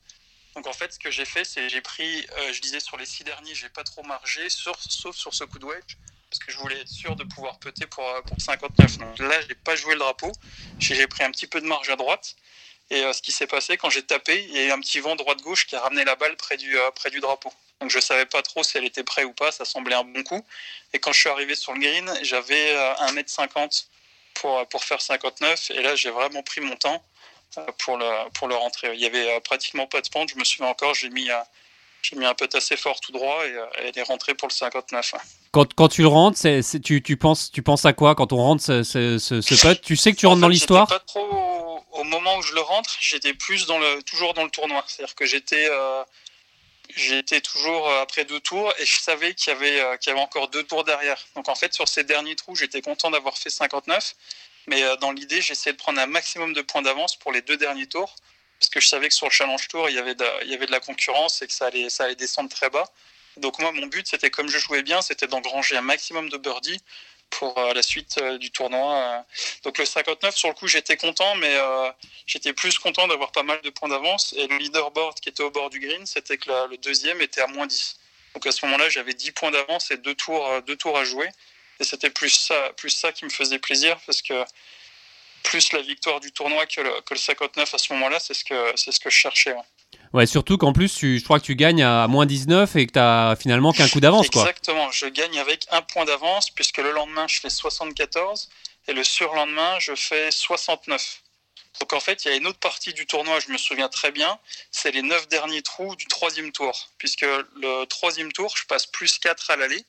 Donc 0.55 0.67
en 0.67 0.73
fait, 0.73 0.93
ce 0.93 0.99
que 0.99 1.11
j'ai 1.11 1.25
fait, 1.25 1.45
c'est 1.45 1.69
j'ai 1.69 1.81
pris, 1.81 2.27
euh, 2.37 2.53
je 2.53 2.61
disais 2.61 2.79
sur 2.79 2.97
les 2.97 3.05
six 3.05 3.23
derniers, 3.23 3.55
j'ai 3.55 3.69
pas 3.69 3.83
trop 3.83 4.03
margé, 4.03 4.49
sauf 4.49 4.77
sur 4.79 5.33
ce 5.33 5.43
coup 5.43 5.59
de 5.59 5.65
wedge, 5.65 5.95
parce 6.29 6.39
que 6.39 6.51
je 6.51 6.57
voulais 6.57 6.79
être 6.79 6.89
sûr 6.89 7.15
de 7.15 7.23
pouvoir 7.23 7.59
peter 7.59 7.85
pour, 7.87 8.07
euh, 8.07 8.21
pour 8.21 8.39
59. 8.41 8.97
Donc 8.97 9.19
là, 9.19 9.39
j'ai 9.47 9.55
pas 9.55 9.75
joué 9.75 9.93
le 9.93 9.99
drapeau, 9.99 10.31
j'ai 10.79 11.07
pris 11.07 11.23
un 11.23 11.31
petit 11.31 11.47
peu 11.47 11.61
de 11.61 11.67
marge 11.67 11.89
à 11.89 11.95
droite. 11.95 12.35
Et 12.89 13.01
ce 13.13 13.21
qui 13.21 13.31
s'est 13.31 13.47
passé, 13.47 13.77
quand 13.77 13.89
j'ai 13.89 14.03
tapé, 14.03 14.43
il 14.49 14.51
y 14.53 14.57
a 14.57 14.65
eu 14.65 14.71
un 14.71 14.79
petit 14.81 14.99
vent 14.99 15.15
droite-gauche 15.15 15.65
qui 15.65 15.77
a 15.77 15.79
ramené 15.79 16.03
la 16.03 16.17
balle 16.17 16.35
près 16.35 16.57
du, 16.57 16.75
près 16.93 17.09
du 17.09 17.21
drapeau. 17.21 17.53
Donc 17.81 17.89
je 17.89 17.99
savais 17.99 18.27
pas 18.27 18.41
trop 18.43 18.63
si 18.63 18.77
elle 18.77 18.85
était 18.85 19.03
prête 19.03 19.25
ou 19.25 19.33
pas, 19.33 19.51
ça 19.51 19.65
semblait 19.65 19.95
un 19.95 20.03
bon 20.03 20.23
coup. 20.23 20.45
Et 20.93 20.99
quand 20.99 21.11
je 21.11 21.19
suis 21.19 21.29
arrivé 21.29 21.55
sur 21.55 21.73
le 21.73 21.79
green, 21.79 22.09
j'avais 22.21 22.75
1m50 23.07 23.87
pour, 24.35 24.65
pour 24.67 24.83
faire 24.83 25.01
59. 25.01 25.71
Et 25.71 25.81
là, 25.81 25.95
j'ai 25.95 26.11
vraiment 26.11 26.43
pris 26.43 26.61
mon 26.61 26.75
temps 26.75 27.01
euh, 27.57 27.65
pour 27.79 27.97
le, 27.97 28.29
pour 28.33 28.47
le 28.47 28.55
rentrer. 28.55 28.93
Il 28.93 28.99
y 29.01 29.05
avait 29.05 29.29
euh, 29.29 29.39
pratiquement 29.41 29.85
pas 29.85 30.01
de 30.01 30.07
pente. 30.09 30.29
Je 30.29 30.37
me 30.37 30.43
souviens 30.43 30.67
encore, 30.67 30.93
j'ai 30.93 31.09
mis, 31.09 31.29
j'ai 32.01 32.15
mis 32.15 32.25
un 32.25 32.33
putt 32.33 32.53
assez 32.55 32.77
fort 32.77 33.01
tout 33.01 33.11
droit 33.11 33.45
et, 33.45 33.51
euh, 33.51 33.65
elle 33.79 33.97
est 33.97 34.03
rentrée 34.03 34.35
pour 34.35 34.47
le 34.47 34.53
59. 34.53 35.15
Quand, 35.51 35.73
quand 35.73 35.89
tu 35.89 36.01
le 36.01 36.07
rentres, 36.07 36.39
tu, 36.83 37.03
tu, 37.03 37.17
penses, 37.17 37.51
tu 37.51 37.61
penses 37.61 37.85
à 37.85 37.93
quoi 37.93 38.15
quand 38.15 38.31
on 38.31 38.37
rentre 38.37 38.63
ce, 38.63 38.83
ce, 38.83 39.17
ce, 39.17 39.55
putt? 39.55 39.81
Tu 39.81 39.97
sais 39.97 40.13
que 40.13 40.17
tu 40.17 40.27
rentres 40.27 40.41
dans 40.41 40.47
l'histoire? 40.47 40.87
pas 40.87 40.99
trop 40.99 41.49
au 41.91 42.03
moment 42.05 42.37
où 42.37 42.41
je 42.41 42.53
le 42.53 42.61
rentre, 42.61 42.95
j'étais 43.01 43.33
plus 43.33 43.65
dans 43.67 43.77
le, 43.77 44.01
toujours 44.03 44.33
dans 44.33 44.45
le 44.45 44.49
tournoi. 44.49 44.83
C'est-à-dire 44.87 45.13
que 45.13 45.25
j'étais, 45.25 45.67
j'étais 46.95 47.41
toujours 47.41 47.91
après 47.93 48.25
deux 48.25 48.39
tours 48.39 48.73
et 48.79 48.85
je 48.85 48.99
savais 48.99 49.33
qu'il 49.33 49.53
y, 49.53 49.55
avait, 49.55 49.79
euh, 49.79 49.97
qu'il 49.97 50.11
y 50.11 50.13
avait 50.13 50.21
encore 50.21 50.47
deux 50.49 50.63
tours 50.63 50.83
derrière. 50.83 51.23
Donc 51.35 51.49
en 51.49 51.55
fait, 51.55 51.73
sur 51.73 51.87
ces 51.87 52.03
derniers 52.03 52.35
trous, 52.35 52.55
j'étais 52.55 52.81
content 52.81 53.11
d'avoir 53.11 53.37
fait 53.37 53.49
59. 53.49 54.15
Mais 54.67 54.83
euh, 54.83 54.95
dans 54.97 55.11
l'idée, 55.11 55.41
j'essayais 55.41 55.73
de 55.73 55.77
prendre 55.77 55.99
un 55.99 56.05
maximum 56.05 56.53
de 56.53 56.61
points 56.61 56.81
d'avance 56.81 57.15
pour 57.15 57.31
les 57.31 57.41
deux 57.41 57.57
derniers 57.57 57.87
tours. 57.87 58.15
Parce 58.59 58.69
que 58.69 58.79
je 58.79 58.87
savais 58.87 59.09
que 59.09 59.15
sur 59.15 59.25
le 59.25 59.31
Challenge 59.31 59.67
Tour, 59.69 59.89
il 59.89 59.95
y 59.95 59.99
avait 59.99 60.13
de, 60.13 60.25
il 60.43 60.49
y 60.49 60.53
avait 60.53 60.67
de 60.67 60.71
la 60.71 60.79
concurrence 60.79 61.41
et 61.41 61.47
que 61.47 61.53
ça 61.53 61.65
allait, 61.65 61.89
ça 61.89 62.03
allait 62.03 62.15
descendre 62.15 62.49
très 62.49 62.69
bas. 62.69 62.91
Donc 63.37 63.59
moi, 63.59 63.71
mon 63.71 63.87
but, 63.87 64.07
c'était 64.07 64.29
comme 64.29 64.49
je 64.49 64.59
jouais 64.59 64.83
bien, 64.83 65.01
c'était 65.01 65.27
d'engranger 65.27 65.77
un 65.77 65.81
maximum 65.81 66.29
de 66.29 66.37
birdies 66.37 66.79
pour 67.31 67.57
euh, 67.57 67.73
la 67.73 67.81
suite 67.81 68.17
euh, 68.21 68.37
du 68.37 68.51
tournoi. 68.51 68.95
Euh. 68.95 69.19
Donc 69.63 69.77
le 69.77 69.85
59, 69.85 70.35
sur 70.35 70.49
le 70.49 70.53
coup, 70.53 70.67
j'étais 70.67 70.97
content, 70.97 71.35
mais 71.35 71.57
j'étais 72.27 72.53
plus 72.53 72.77
content 72.77 73.07
d'avoir 73.07 73.31
pas 73.31 73.43
mal 73.43 73.59
de 73.61 73.69
points 73.69 73.89
d'avance. 73.89 74.33
Et 74.37 74.47
le 74.47 74.57
leaderboard 74.57 75.19
qui 75.19 75.29
était 75.29 75.43
au 75.43 75.51
bord 75.51 75.69
du 75.69 75.79
green, 75.79 76.05
c'était 76.05 76.37
que 76.37 76.49
le 76.69 76.77
deuxième 76.77 77.21
était 77.21 77.41
à 77.41 77.47
moins 77.47 77.67
10. 77.67 77.97
Donc 78.35 78.45
à 78.45 78.51
ce 78.51 78.65
moment-là, 78.65 78.89
j'avais 78.89 79.13
10 79.13 79.31
points 79.31 79.51
d'avance 79.51 79.91
et 79.91 79.97
deux 79.97 80.15
tours, 80.15 80.61
deux 80.65 80.75
tours 80.75 80.97
à 80.97 81.03
jouer. 81.03 81.29
Et 81.79 81.83
c'était 81.83 82.09
plus 82.09 82.29
ça, 82.29 82.71
plus 82.77 82.91
ça 82.91 83.11
qui 83.11 83.25
me 83.25 83.29
faisait 83.29 83.59
plaisir 83.59 83.97
parce 84.05 84.21
que 84.21 84.45
plus 85.43 85.73
la 85.73 85.81
victoire 85.81 86.19
du 86.19 86.31
tournoi 86.31 86.65
que 86.67 86.81
le, 86.81 87.01
que 87.01 87.13
le 87.13 87.19
59 87.19 87.73
à 87.73 87.77
ce 87.77 87.93
moment-là, 87.93 88.19
c'est 88.19 88.35
ce 88.35 88.43
que 88.43 88.73
ce 88.75 88.99
que 88.99 89.09
je 89.09 89.15
cherchais. 89.15 89.55
Surtout 90.25 90.57
qu'en 90.57 90.73
plus, 90.73 90.93
tu, 90.93 91.19
je 91.19 91.23
crois 91.23 91.39
que 91.39 91.45
tu 91.45 91.55
gagnes 91.55 91.83
à 91.83 92.07
moins 92.07 92.25
19 92.25 92.75
et 92.75 92.87
que 92.87 92.93
tu 92.93 92.99
as 92.99 93.35
finalement 93.39 93.71
qu'un 93.73 93.87
coup 93.87 93.99
d'avance. 93.99 94.25
Exactement, 94.27 94.91
je 94.91 95.05
gagne 95.07 95.39
avec 95.39 95.65
un 95.71 95.81
point 95.81 96.05
d'avance 96.05 96.49
puisque 96.49 96.77
le 96.77 96.91
lendemain, 96.91 97.25
je 97.27 97.39
fais 97.39 97.49
74 97.49 98.49
Et 98.87 98.93
le 98.93 99.03
surlendemain, 99.03 99.79
je 99.79 99.95
fais 99.95 100.31
69. 100.31 101.21
Donc 101.79 101.93
en 101.93 101.99
fait, 101.99 102.25
il 102.25 102.31
y 102.31 102.33
a 102.33 102.37
une 102.37 102.47
autre 102.47 102.59
partie 102.59 102.93
du 102.93 103.07
tournoi, 103.07 103.39
je 103.39 103.51
me 103.51 103.57
souviens 103.57 103.89
très 103.89 104.11
bien, 104.11 104.37
c'est 104.71 104.91
les 104.91 105.01
neuf 105.01 105.27
derniers 105.29 105.61
trous 105.61 105.95
du 105.95 106.05
troisième 106.05 106.51
tour. 106.51 106.89
Puisque 106.97 107.21
le 107.21 107.85
troisième 107.85 108.31
tour, 108.31 108.53
je 108.55 108.65
passe 108.65 108.85
plus 108.85 109.17
4 109.17 109.51
à 109.51 109.55
l'aller. 109.55 109.83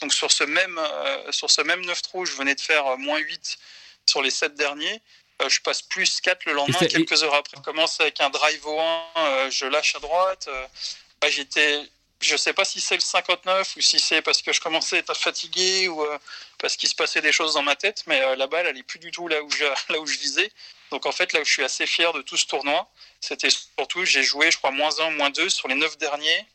Donc 0.00 0.12
sur 0.12 0.30
ce 0.30 0.44
même, 0.44 0.78
euh, 0.78 1.32
sur 1.32 1.50
ce 1.50 1.62
même 1.62 1.84
9 1.84 2.02
trous, 2.02 2.26
je 2.26 2.34
venais 2.34 2.54
de 2.54 2.60
faire 2.60 2.86
euh, 2.86 2.96
moins 2.96 3.18
8 3.18 3.58
sur 4.06 4.20
les 4.22 4.30
7 4.30 4.54
derniers. 4.54 5.00
Euh, 5.42 5.48
je 5.48 5.60
passe 5.60 5.82
plus 5.82 6.20
4 6.20 6.46
le 6.46 6.52
lendemain, 6.52 6.78
quelques 6.78 7.22
heures 7.22 7.34
après. 7.34 7.56
Je 7.56 7.62
commence 7.62 8.00
avec 8.00 8.20
un 8.20 8.30
drive 8.30 8.66
au 8.66 8.80
1, 8.80 9.50
je 9.50 9.66
lâche 9.66 9.94
à 9.96 10.00
droite. 10.00 10.48
Bah, 11.20 11.30
j'étais 11.30 11.82
je 12.20 12.34
ne 12.34 12.38
sais 12.38 12.52
pas 12.52 12.64
si 12.64 12.80
c'est 12.80 12.94
le 12.94 13.00
59 13.00 13.74
ou 13.76 13.80
si 13.80 13.98
c'est 13.98 14.22
parce 14.22 14.42
que 14.42 14.52
je 14.52 14.60
commençais 14.60 14.94
à 14.94 14.98
être 15.00 15.16
fatigué 15.16 15.88
ou 15.88 16.06
parce 16.56 16.76
qu'il 16.76 16.88
se 16.88 16.94
passait 16.94 17.20
des 17.20 17.32
choses 17.32 17.54
dans 17.54 17.64
ma 17.64 17.74
tête, 17.74 18.04
mais 18.06 18.36
la 18.36 18.46
balle, 18.46 18.68
elle 18.68 18.78
est 18.78 18.84
plus 18.84 19.00
du 19.00 19.10
tout 19.10 19.26
là 19.26 19.42
où 19.42 19.50
je, 19.50 19.64
là 19.92 19.98
où 19.98 20.06
je 20.06 20.16
visais. 20.18 20.48
Donc 20.92 21.06
en 21.06 21.10
fait, 21.10 21.32
là 21.32 21.40
où 21.40 21.44
je 21.44 21.50
suis 21.50 21.64
assez 21.64 21.86
fier 21.86 22.12
de 22.12 22.22
tout 22.22 22.36
ce 22.36 22.46
tournoi, 22.46 22.88
c'était 23.20 23.48
surtout, 23.50 24.04
j'ai 24.04 24.22
joué, 24.22 24.50
je 24.50 24.58
crois, 24.58 24.70
moins 24.70 25.00
1, 25.00 25.10
moins 25.10 25.30
2 25.30 25.48
sur 25.48 25.66
les 25.66 25.74
9 25.74 25.98
derniers 25.98 26.46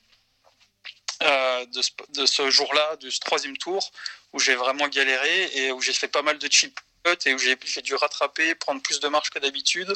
euh, 1.24 1.66
de, 1.66 2.26
ce, 2.28 2.50
jour-là, 2.52 2.96
de 2.98 3.10
ce 3.10 3.20
troisième 3.20 3.58
tour, 3.58 3.92
où 4.34 4.40
j'ai 4.40 4.54
vraiment 4.54 4.88
galéré 4.88 5.50
et 5.56 5.72
où 5.72 5.82
j'ai 5.82 5.94
fait 5.94 6.08
pas 6.08 6.22
mal 6.22 6.38
de 6.38 6.48
chip 6.52 6.80
et 7.26 7.34
où 7.34 7.38
j'ai 7.38 7.82
dû 7.82 7.96
rattraper, 7.96 8.56
prendre 8.56 8.82
plus 8.82 9.00
de 9.00 9.08
marche 9.08 9.30
que 9.30 9.40
d'habitude, 9.40 9.94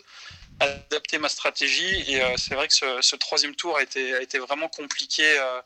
adapter 0.60 1.18
ma 1.18 1.30
stratégie. 1.30 2.04
Et 2.08 2.22
euh, 2.22 2.36
c'est 2.38 2.56
vrai 2.56 2.68
que 2.68 2.74
ce, 2.74 3.16
troisième 3.16 3.56
tour 3.56 3.78
a 3.78 3.84
été, 3.84 4.14
a 4.16 4.22
été 4.22 4.40
vraiment 4.40 4.68
compliqué 4.68 5.24
euh, 5.24 5.62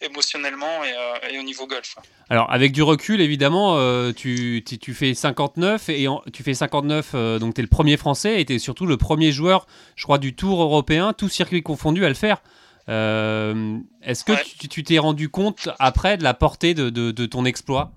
émotionnellement 0.00 0.82
et, 0.84 1.38
au 1.38 1.42
niveau 1.42 1.66
golf. 1.66 1.96
Alors 2.28 2.50
avec 2.52 2.72
du 2.72 2.82
recul 2.82 3.20
évidemment, 3.20 3.76
tu, 4.12 4.64
tu, 4.64 4.94
fais 4.94 5.14
59 5.14 5.88
et 5.90 6.06
tu 6.32 6.42
fais 6.42 6.54
59 6.54 7.14
donc 7.38 7.54
tu 7.54 7.60
es 7.60 7.62
le 7.62 7.68
premier 7.68 7.96
français 7.96 8.40
et 8.40 8.44
tu 8.44 8.54
es 8.54 8.58
surtout 8.58 8.86
le 8.86 8.96
premier 8.96 9.30
joueur, 9.30 9.66
je 9.94 10.02
crois 10.02 10.18
du 10.18 10.34
Tour 10.34 10.60
européen, 10.60 11.12
tout 11.12 11.28
circuit 11.28 11.62
confondu 11.62 12.04
à 12.04 12.08
le 12.08 12.16
faire. 12.16 12.42
Est-ce 12.88 14.24
que 14.24 14.66
tu 14.66 14.82
t'es 14.82 14.98
rendu 14.98 15.28
compte 15.28 15.68
après 15.78 16.16
de 16.16 16.24
la 16.24 16.34
portée 16.34 16.74
de, 16.74 16.90
de, 16.90 17.26
ton 17.26 17.44
exploit? 17.44 17.92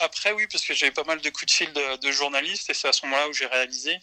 Après 0.00 0.32
oui, 0.32 0.46
parce 0.46 0.64
que 0.64 0.74
j'avais 0.74 0.92
pas 0.92 1.04
mal 1.04 1.20
de 1.20 1.30
coups 1.30 1.46
de 1.46 1.50
fil 1.50 1.72
de, 1.72 2.12
journalistes 2.12 2.70
et 2.70 2.74
c'est 2.74 2.88
à 2.88 2.92
ce 2.92 3.04
moment-là 3.06 3.28
où 3.28 3.32
j'ai 3.32 3.46
réalisé 3.46 3.98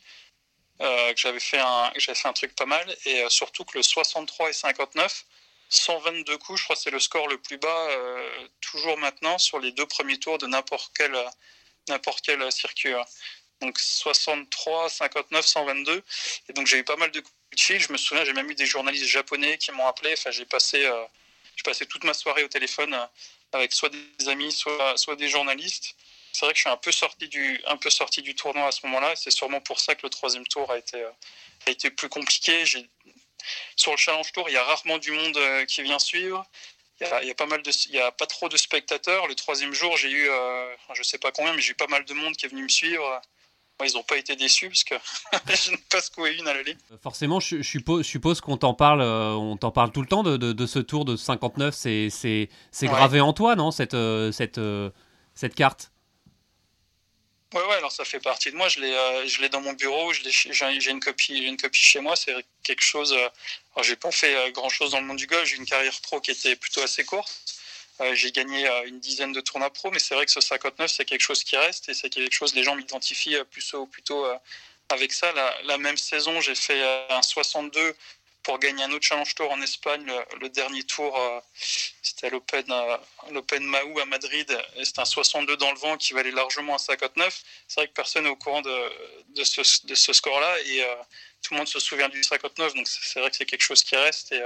euh, 0.81 1.13
que 1.13 1.19
j'avais 1.19 1.39
fait, 1.39 1.59
un, 1.59 1.91
fait 1.99 2.27
un 2.27 2.33
truc 2.33 2.55
pas 2.55 2.65
mal 2.65 2.95
et 3.05 3.23
surtout 3.29 3.65
que 3.65 3.77
le 3.77 3.83
63 3.83 4.49
et 4.49 4.53
59 4.53 5.25
122 5.71 6.37
coups, 6.37 6.59
je 6.59 6.63
crois 6.65 6.75
que 6.75 6.81
c'est 6.81 6.91
le 6.91 6.99
score 6.99 7.29
le 7.29 7.37
plus 7.37 7.57
bas 7.57 7.89
euh, 7.91 8.47
toujours 8.59 8.97
maintenant 8.97 9.37
sur 9.37 9.57
les 9.59 9.71
deux 9.71 9.85
premiers 9.85 10.19
tours 10.19 10.37
de 10.37 10.45
n'importe 10.45 10.91
quel, 10.93 11.15
quel 12.25 12.51
circuit. 12.51 12.93
Hein. 12.93 13.05
Donc 13.61 13.79
63, 13.79 14.89
59, 14.89 15.45
122. 15.45 16.03
Et 16.49 16.53
donc 16.53 16.67
j'ai 16.67 16.79
eu 16.79 16.83
pas 16.83 16.97
mal 16.97 17.09
de 17.11 17.21
coups 17.21 17.33
de 17.53 17.59
fil. 17.59 17.79
Je 17.79 17.91
me 17.93 17.97
souviens, 17.97 18.25
j'ai 18.25 18.33
même 18.33 18.49
eu 18.49 18.55
des 18.55 18.65
journalistes 18.65 19.05
japonais 19.05 19.57
qui 19.57 19.71
m'ont 19.71 19.87
appelé. 19.87 20.11
Enfin, 20.13 20.31
j'ai 20.31 20.45
passé, 20.45 20.85
euh, 20.85 21.05
passé 21.63 21.85
toute 21.85 22.03
ma 22.03 22.13
soirée 22.13 22.43
au 22.43 22.49
téléphone 22.49 22.93
euh, 22.93 23.05
avec 23.51 23.73
soit 23.73 23.89
des 23.89 24.29
amis, 24.29 24.51
soit, 24.51 24.97
soit 24.97 25.15
des 25.15 25.29
journalistes. 25.29 25.95
C'est 26.33 26.45
vrai 26.45 26.53
que 26.53 26.57
je 26.57 26.61
suis 26.61 26.69
un 26.69 26.77
peu 26.77 26.91
sorti 26.91 27.27
du, 27.27 27.61
un 27.67 27.77
peu 27.77 27.89
sorti 27.89 28.21
du 28.21 28.35
tournoi 28.35 28.67
à 28.67 28.71
ce 28.71 28.85
moment-là. 28.85 29.15
C'est 29.15 29.31
sûrement 29.31 29.59
pour 29.61 29.79
ça 29.79 29.95
que 29.95 30.01
le 30.03 30.09
troisième 30.09 30.47
tour 30.47 30.71
a 30.71 30.77
été, 30.77 31.03
a 31.67 31.69
été 31.69 31.91
plus 31.91 32.09
compliqué. 32.09 32.63
Sur 33.75 33.91
le 33.91 33.97
Challenge 33.97 34.31
Tour, 34.31 34.49
il 34.49 34.53
y 34.53 34.57
a 34.57 34.63
rarement 34.63 34.97
du 34.97 35.11
monde 35.11 35.35
euh, 35.37 35.65
qui 35.65 35.81
vient 35.81 35.99
suivre. 35.99 36.45
Il 37.01 37.27
y 37.27 37.31
a, 37.31 37.35
pas 37.35 37.47
mal 37.47 37.63
il 37.65 37.95
y 37.95 37.99
a 37.99 38.11
pas 38.11 38.27
trop 38.27 38.47
de 38.47 38.57
spectateurs. 38.57 39.25
Le 39.25 39.33
troisième 39.33 39.73
jour, 39.73 39.97
j'ai 39.97 40.11
eu, 40.11 40.29
euh, 40.29 40.75
je 40.93 41.01
sais 41.01 41.17
pas 41.17 41.31
combien, 41.31 41.51
mais 41.53 41.61
j'ai 41.61 41.71
eu 41.71 41.75
pas 41.75 41.87
mal 41.87 42.05
de 42.05 42.13
monde 42.13 42.37
qui 42.37 42.45
est 42.45 42.49
venu 42.49 42.61
me 42.61 42.69
suivre. 42.69 43.21
Ils 43.83 43.93
n'ont 43.93 44.03
pas 44.03 44.17
été 44.17 44.35
déçus 44.35 44.69
parce 44.69 44.83
que 44.83 44.95
je 45.53 45.71
n'ai 45.71 45.77
pas 45.89 46.01
secoué 46.01 46.35
une 46.37 46.47
à 46.47 46.53
l'aller. 46.53 46.77
Euh, 46.91 46.97
forcément, 47.01 47.39
je, 47.39 47.61
suppose, 47.61 48.41
qu'on 48.41 48.57
t'en 48.57 48.73
parle, 48.73 49.01
on 49.01 49.57
t'en 49.57 49.71
parle 49.71 49.91
tout 49.91 50.01
le 50.01 50.07
temps 50.07 50.23
de, 50.23 50.65
ce 50.65 50.79
tour 50.79 51.05
de 51.05 51.15
59. 51.15 51.73
C'est, 51.73 52.49
gravé 52.83 53.21
en 53.21 53.33
toi, 53.33 53.55
non, 53.55 53.71
cette, 53.71 53.95
cette, 54.31 54.59
cette 55.35 55.55
carte? 55.55 55.91
Ouais, 57.53 57.61
ouais, 57.65 57.75
alors 57.75 57.91
ça 57.91 58.05
fait 58.05 58.19
partie 58.21 58.49
de 58.49 58.55
moi. 58.55 58.69
Je 58.69 58.79
l'ai, 58.79 58.93
euh, 58.93 59.27
je 59.27 59.41
l'ai 59.41 59.49
dans 59.49 59.59
mon 59.59 59.73
bureau. 59.73 60.13
j'ai, 60.13 60.89
une 60.89 61.01
copie, 61.01 61.37
j'ai 61.37 61.49
une 61.49 61.57
copie 61.57 61.79
chez 61.79 61.99
moi. 61.99 62.15
C'est 62.15 62.33
quelque 62.63 62.81
chose. 62.81 63.11
Euh, 63.11 63.29
alors 63.75 63.83
j'ai 63.83 63.97
pas 63.97 64.11
fait 64.11 64.33
euh, 64.35 64.51
grand 64.51 64.69
chose 64.69 64.91
dans 64.91 65.01
le 65.01 65.05
monde 65.05 65.17
du 65.17 65.27
golf. 65.27 65.45
J'ai 65.45 65.57
une 65.57 65.65
carrière 65.65 65.99
pro 66.01 66.21
qui 66.21 66.31
était 66.31 66.55
plutôt 66.55 66.81
assez 66.81 67.03
courte. 67.03 67.29
J'ai 68.13 68.31
gagné 68.31 68.67
une 68.85 68.99
dizaine 68.99 69.31
de 69.31 69.41
tournois 69.41 69.71
pro, 69.71 69.91
mais 69.91 69.99
c'est 69.99 70.15
vrai 70.15 70.25
que 70.25 70.31
ce 70.31 70.41
59, 70.41 70.89
c'est 70.89 71.05
quelque 71.05 71.21
chose 71.21 71.43
qui 71.43 71.55
reste 71.57 71.89
et 71.89 71.93
c'est 71.93 72.09
quelque 72.09 72.33
chose. 72.33 72.55
Les 72.55 72.63
gens 72.63 72.75
m'identifient 72.75 73.37
plutôt, 73.51 73.85
plutôt 73.85 74.25
avec 74.89 75.13
ça. 75.13 75.31
La, 75.63 75.77
même 75.77 75.97
saison, 75.97 76.41
j'ai 76.41 76.55
fait 76.55 76.81
un 77.09 77.21
62 77.21 77.95
pour 78.43 78.59
gagner 78.59 78.83
un 78.83 78.91
autre 78.91 79.05
Challenge 79.05 79.35
Tour 79.35 79.51
en 79.51 79.61
Espagne. 79.61 80.11
Le, 80.39 80.49
dernier 80.49 80.83
tour, 80.83 81.17
euh, 81.17 81.39
c'était 82.01 82.29
l'Open, 82.29 82.65
euh, 82.69 82.97
l'Open 83.31 83.63
Mahou 83.63 83.99
à 83.99 84.05
Madrid. 84.05 84.57
Et 84.77 84.85
c'était 84.85 85.01
un 85.01 85.05
62 85.05 85.57
dans 85.57 85.71
le 85.71 85.77
vent 85.77 85.97
qui 85.97 86.13
valait 86.13 86.31
largement 86.31 86.75
un 86.75 86.79
59. 86.79 87.43
C'est 87.67 87.81
vrai 87.81 87.87
que 87.87 87.93
personne 87.93 88.23
n'est 88.23 88.29
au 88.29 88.35
courant 88.35 88.61
de, 88.61 89.43
ce, 89.43 90.13
score-là. 90.13 90.59
Et 90.65 90.83
euh, 90.83 90.95
tout 91.43 91.53
le 91.53 91.59
monde 91.59 91.67
se 91.67 91.79
souvient 91.79 92.09
du 92.09 92.23
59. 92.23 92.73
Donc 92.73 92.87
c'est 92.87 93.19
vrai 93.19 93.29
que 93.29 93.35
c'est 93.35 93.45
quelque 93.45 93.63
chose 93.63 93.83
qui 93.83 93.95
reste. 93.95 94.31
Et, 94.31 94.41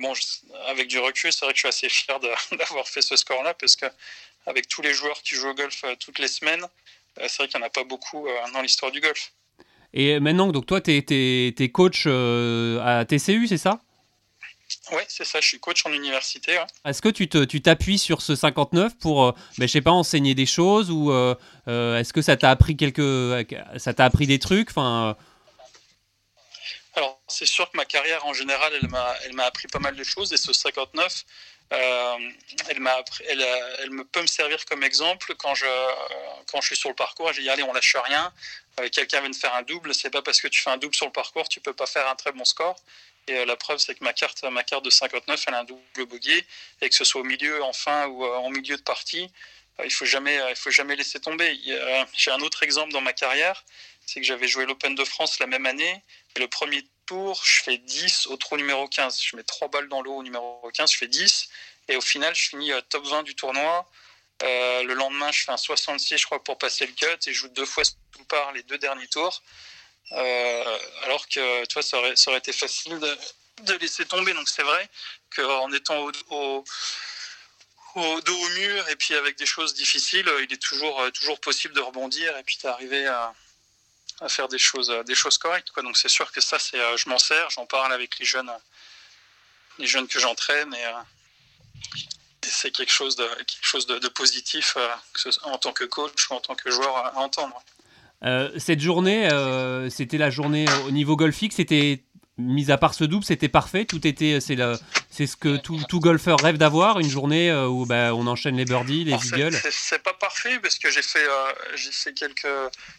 bon, 0.00 0.12
avec 0.66 0.88
du 0.88 0.98
recul, 0.98 1.32
c'est 1.32 1.44
vrai 1.44 1.52
que 1.52 1.58
je 1.58 1.62
suis 1.62 1.68
assez 1.68 1.88
fier 1.88 2.18
d'avoir 2.52 2.88
fait 2.88 3.02
ce 3.02 3.16
score-là 3.16 3.54
parce 3.54 3.76
que 3.76 3.86
avec 4.46 4.68
tous 4.68 4.82
les 4.82 4.94
joueurs 4.94 5.22
qui 5.22 5.34
jouent 5.34 5.50
au 5.50 5.54
golf 5.54 5.84
toutes 6.00 6.18
les 6.18 6.28
semaines, 6.28 6.66
c'est 7.16 7.36
vrai 7.38 7.48
qu'il 7.48 7.58
n'y 7.58 7.64
en 7.64 7.66
a 7.66 7.70
pas 7.70 7.84
beaucoup 7.84 8.26
dans 8.52 8.62
l'histoire 8.62 8.90
du 8.92 9.00
golf. 9.00 9.32
Et 9.94 10.20
maintenant, 10.20 10.48
donc 10.48 10.66
toi, 10.66 10.80
tu 10.80 10.92
es, 10.92 11.68
coach 11.70 12.04
euh, 12.06 12.80
à 12.80 13.04
TCU, 13.04 13.46
c'est 13.46 13.56
ça? 13.56 13.80
Oui, 14.92 15.02
c'est 15.08 15.24
ça, 15.24 15.40
je 15.40 15.46
suis 15.46 15.60
coach 15.60 15.84
en 15.86 15.92
université. 15.92 16.58
Est-ce 16.84 17.00
que 17.00 17.08
tu 17.08 17.62
t'appuies 17.62 17.98
sur 17.98 18.20
ce 18.20 18.34
59 18.34 18.98
pour, 18.98 19.24
euh, 19.24 19.32
ben, 19.58 19.66
je 19.66 19.72
sais 19.72 19.80
pas, 19.80 19.90
enseigner 19.90 20.34
des 20.34 20.46
choses 20.46 20.90
ou 20.90 21.10
euh, 21.10 21.34
est-ce 21.66 22.12
que 22.12 22.22
ça 22.22 22.36
t'a 22.36 22.50
appris 22.50 22.76
quelques, 22.76 23.46
ça 23.78 23.94
t'a 23.94 24.04
appris 24.04 24.26
des 24.26 24.38
trucs? 24.38 24.70
Enfin, 24.70 25.16
Alors, 26.98 27.20
c'est 27.28 27.46
sûr 27.46 27.70
que 27.70 27.76
ma 27.76 27.84
carrière 27.84 28.26
en 28.26 28.34
général, 28.34 28.72
elle 28.74 29.34
m'a 29.34 29.44
appris 29.44 29.68
pas 29.68 29.78
mal 29.78 29.94
de 29.94 30.04
choses 30.04 30.32
et 30.32 30.36
ce 30.36 30.52
59, 30.52 31.24
elle, 31.70 32.80
m'a 32.80 32.96
elle, 33.28 33.40
elle, 33.78 33.90
me 33.90 34.04
peut 34.04 34.22
me 34.22 34.26
servir 34.26 34.64
comme 34.64 34.82
exemple 34.82 35.34
quand 35.36 35.54
je, 35.54 35.66
quand 36.50 36.60
je 36.60 36.66
suis 36.66 36.76
sur 36.76 36.88
le 36.88 36.96
parcours. 36.96 37.32
J'ai 37.32 37.42
dit, 37.42 37.50
allez, 37.50 37.62
on 37.62 37.72
lâche 37.72 37.96
rien, 38.04 38.32
quelqu'un 38.90 39.20
vient 39.20 39.30
de 39.30 39.36
faire 39.36 39.54
un 39.54 39.62
double, 39.62 39.94
c'est 39.94 40.10
pas 40.10 40.22
parce 40.22 40.40
que 40.40 40.48
tu 40.48 40.60
fais 40.60 40.70
un 40.70 40.76
double 40.76 40.94
sur 40.94 41.06
le 41.06 41.12
parcours, 41.12 41.48
tu 41.48 41.60
peux 41.60 41.72
pas 41.72 41.86
faire 41.86 42.08
un 42.08 42.16
très 42.16 42.32
bon 42.32 42.44
score. 42.44 42.76
Et 43.28 43.38
euh, 43.38 43.44
la 43.44 43.56
preuve, 43.56 43.78
c'est 43.78 43.94
que 43.94 44.02
ma 44.02 44.12
carte, 44.12 44.42
ma 44.44 44.64
carte 44.64 44.84
de 44.84 44.90
59, 44.90 45.44
elle 45.46 45.54
a 45.54 45.60
un 45.60 45.64
double 45.64 46.06
bogey, 46.06 46.44
et 46.80 46.88
que 46.88 46.94
ce 46.94 47.04
soit 47.04 47.20
au 47.20 47.24
milieu, 47.24 47.62
en 47.62 47.72
fin 47.72 48.06
ou 48.08 48.24
euh, 48.24 48.36
en 48.36 48.50
milieu 48.50 48.76
de 48.76 48.82
partie, 48.82 49.30
euh, 49.80 49.84
il 49.84 49.92
faut 49.92 50.06
il 50.06 50.56
faut 50.56 50.70
jamais 50.70 50.96
laisser 50.96 51.20
tomber. 51.20 51.58
J'ai 52.14 52.30
un 52.30 52.40
autre 52.40 52.62
exemple 52.62 52.92
dans 52.92 53.02
ma 53.02 53.12
carrière, 53.12 53.64
c'est 54.08 54.20
que 54.20 54.26
j'avais 54.26 54.48
joué 54.48 54.64
l'Open 54.64 54.94
de 54.94 55.04
France 55.04 55.38
la 55.38 55.46
même 55.46 55.66
année, 55.66 56.02
le 56.38 56.48
premier 56.48 56.82
tour, 57.04 57.38
je 57.44 57.62
fais 57.62 57.76
10 57.76 58.28
au 58.28 58.38
trou 58.38 58.56
numéro 58.56 58.88
15. 58.88 59.20
Je 59.22 59.36
mets 59.36 59.42
trois 59.42 59.68
balles 59.68 59.88
dans 59.88 60.00
l'eau 60.00 60.16
au 60.16 60.22
numéro 60.22 60.70
15, 60.72 60.92
je 60.92 60.96
fais 60.96 61.08
10, 61.08 61.50
et 61.88 61.96
au 61.96 62.00
final, 62.00 62.34
je 62.34 62.48
finis 62.48 62.70
top 62.88 63.06
20 63.06 63.22
du 63.24 63.34
tournoi. 63.34 63.86
Euh, 64.42 64.82
le 64.84 64.94
lendemain, 64.94 65.30
je 65.30 65.44
fais 65.44 65.52
un 65.52 65.58
66, 65.58 66.16
je 66.16 66.24
crois, 66.24 66.42
pour 66.42 66.56
passer 66.56 66.86
le 66.86 66.92
cut 66.92 67.06
et 67.06 67.32
je 67.34 67.38
joue 67.38 67.48
deux 67.48 67.66
fois 67.66 67.82
tout 68.12 68.24
par 68.24 68.52
les 68.52 68.62
deux 68.62 68.78
derniers 68.78 69.08
tours. 69.08 69.42
Euh, 70.12 70.78
alors 71.02 71.28
que, 71.28 71.66
tu 71.66 71.74
vois, 71.74 71.82
ça 71.82 71.98
aurait, 71.98 72.38
été 72.38 72.52
facile 72.54 72.98
de, 72.98 73.72
laisser 73.74 74.06
tomber. 74.06 74.32
Donc, 74.32 74.48
c'est 74.48 74.62
vrai 74.62 74.88
qu'en 75.36 75.70
étant 75.70 75.98
au, 75.98 76.12
au, 76.30 76.64
au, 77.96 78.20
dos 78.22 78.38
au 78.38 78.48
mur 78.50 78.88
et 78.88 78.96
puis 78.96 79.14
avec 79.14 79.36
des 79.36 79.44
choses 79.44 79.74
difficiles, 79.74 80.30
il 80.42 80.50
est 80.50 80.62
toujours, 80.62 81.12
toujours 81.12 81.40
possible 81.40 81.74
de 81.74 81.80
rebondir 81.80 82.34
et 82.38 82.42
puis 82.42 82.56
d'arriver 82.62 83.06
à, 83.06 83.34
à 84.20 84.28
faire 84.28 84.48
des 84.48 84.58
choses, 84.58 84.92
des 85.06 85.14
choses 85.14 85.38
correctes. 85.38 85.70
Quoi. 85.70 85.82
Donc, 85.82 85.96
c'est 85.96 86.08
sûr 86.08 86.30
que 86.32 86.40
ça, 86.40 86.58
c'est, 86.58 86.78
je 86.96 87.08
m'en 87.08 87.18
sers, 87.18 87.50
j'en 87.50 87.66
parle 87.66 87.92
avec 87.92 88.18
les 88.18 88.24
jeunes, 88.24 88.50
les 89.78 89.86
jeunes 89.86 90.08
que 90.08 90.18
j'entraîne 90.18 90.74
et 90.74 90.84
c'est 92.48 92.70
quelque 92.70 92.92
chose 92.92 93.16
de, 93.16 93.26
quelque 93.36 93.62
chose 93.62 93.86
de, 93.86 94.08
positif 94.08 94.76
euh, 94.76 94.88
en 95.44 95.58
tant 95.58 95.72
que 95.72 95.84
coach 95.84 96.30
ou 96.30 96.34
en 96.34 96.40
tant 96.40 96.54
que 96.54 96.70
joueur 96.70 96.96
à, 96.96 97.16
entendre. 97.18 97.62
Euh, 98.24 98.50
cette 98.58 98.80
journée, 98.80 99.30
euh, 99.30 99.88
c'était 99.90 100.18
la 100.18 100.30
journée 100.30 100.66
au 100.86 100.90
niveau 100.90 101.14
golfique, 101.16 101.52
c'était 101.52 102.02
mis 102.38 102.70
à 102.70 102.78
part 102.78 102.94
ce 102.94 103.04
double, 103.04 103.24
c'était 103.24 103.48
parfait. 103.48 103.84
Tout 103.84 104.06
était, 104.06 104.40
c'est 104.40 104.56
c'est 105.10 105.26
ce 105.26 105.36
que 105.36 105.56
tout, 105.56 105.82
tout 105.88 105.98
golfeur 105.98 106.38
rêve 106.40 106.58
d'avoir, 106.58 107.00
une 107.00 107.10
journée 107.10 107.50
euh, 107.50 107.66
où 107.66 107.86
bah, 107.86 108.14
on 108.14 108.26
enchaîne 108.26 108.56
les 108.56 108.64
birdies, 108.64 109.04
les 109.04 109.14
eagles. 109.26 109.56
C'est 109.70 110.02
pas 110.02 110.12
parfait 110.14 110.60
parce 110.60 110.78
que 110.78 110.90
j'ai 110.90 111.02
fait, 111.02 111.26
euh, 111.26 111.52
j'ai 111.74 111.90
fait 111.90 112.12
quelques, 112.12 112.46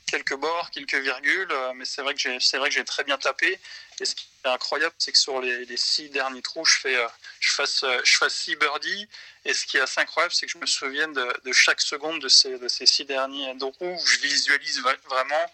quelques 0.05 0.35
bords, 0.35 0.69
quelques 0.71 0.95
virgules, 0.95 1.51
euh, 1.51 1.71
mais 1.75 1.85
c'est 1.85 2.01
vrai 2.01 2.13
que 2.13 2.19
j'ai, 2.19 2.37
c'est 2.41 2.57
vrai 2.57 2.69
que 2.69 2.75
j'ai 2.75 2.83
très 2.83 3.03
bien 3.03 3.17
tapé. 3.17 3.57
Et 4.01 4.05
ce 4.05 4.15
qui 4.15 4.27
est 4.43 4.49
incroyable, 4.49 4.93
c'est 4.97 5.11
que 5.11 5.17
sur 5.17 5.39
les, 5.39 5.65
les, 5.65 5.77
six 5.77 6.09
derniers 6.09 6.41
trous, 6.41 6.65
je 6.65 6.77
fais, 6.77 6.97
je 7.39 7.51
fasse, 7.51 7.83
je 8.03 8.17
fasse 8.17 8.33
six 8.33 8.55
birdies. 8.55 9.07
Et 9.45 9.53
ce 9.53 9.65
qui 9.65 9.77
est 9.77 9.81
assez 9.81 9.99
incroyable, 9.99 10.33
c'est 10.33 10.45
que 10.45 10.51
je 10.51 10.57
me 10.57 10.65
souviens 10.65 11.09
de, 11.09 11.27
de, 11.45 11.53
chaque 11.53 11.81
seconde 11.81 12.21
de 12.21 12.29
ces, 12.29 12.57
de 12.57 12.67
ces 12.67 12.85
six 12.85 13.05
derniers 13.05 13.57
trous 13.57 13.73
où 13.81 14.05
je 14.05 14.19
visualise 14.19 14.81
vraiment 14.81 15.51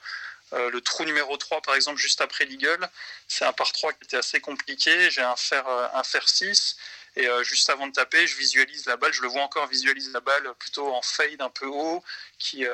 euh, 0.54 0.70
le 0.70 0.82
trou 0.82 1.04
numéro 1.06 1.36
3, 1.38 1.62
par 1.62 1.76
exemple, 1.76 2.00
juste 2.00 2.22
après 2.22 2.46
l'Eagle, 2.46 2.90
c'est 3.28 3.46
un 3.46 3.54
par 3.54 3.72
3 3.72 3.94
qui 3.94 4.04
était 4.04 4.18
assez 4.18 4.40
compliqué. 4.40 5.10
J'ai 5.10 5.22
un 5.22 5.36
fer, 5.36 5.68
euh, 5.68 5.88
un 5.94 6.04
fer 6.04 6.28
6. 6.28 6.78
Et 7.18 7.28
euh, 7.28 7.44
juste 7.44 7.70
avant 7.70 7.88
de 7.88 7.94
taper, 7.94 8.28
je 8.28 8.36
visualise 8.36 8.86
la 8.86 8.98
balle. 8.98 9.14
Je 9.14 9.22
le 9.22 9.28
vois 9.28 9.42
encore 9.42 9.68
visualise 9.68 10.12
la 10.12 10.20
balle 10.20 10.54
plutôt 10.60 10.94
en 10.94 11.02
fade 11.02 11.42
un 11.42 11.50
peu 11.50 11.66
haut, 11.66 12.04
qui, 12.38 12.66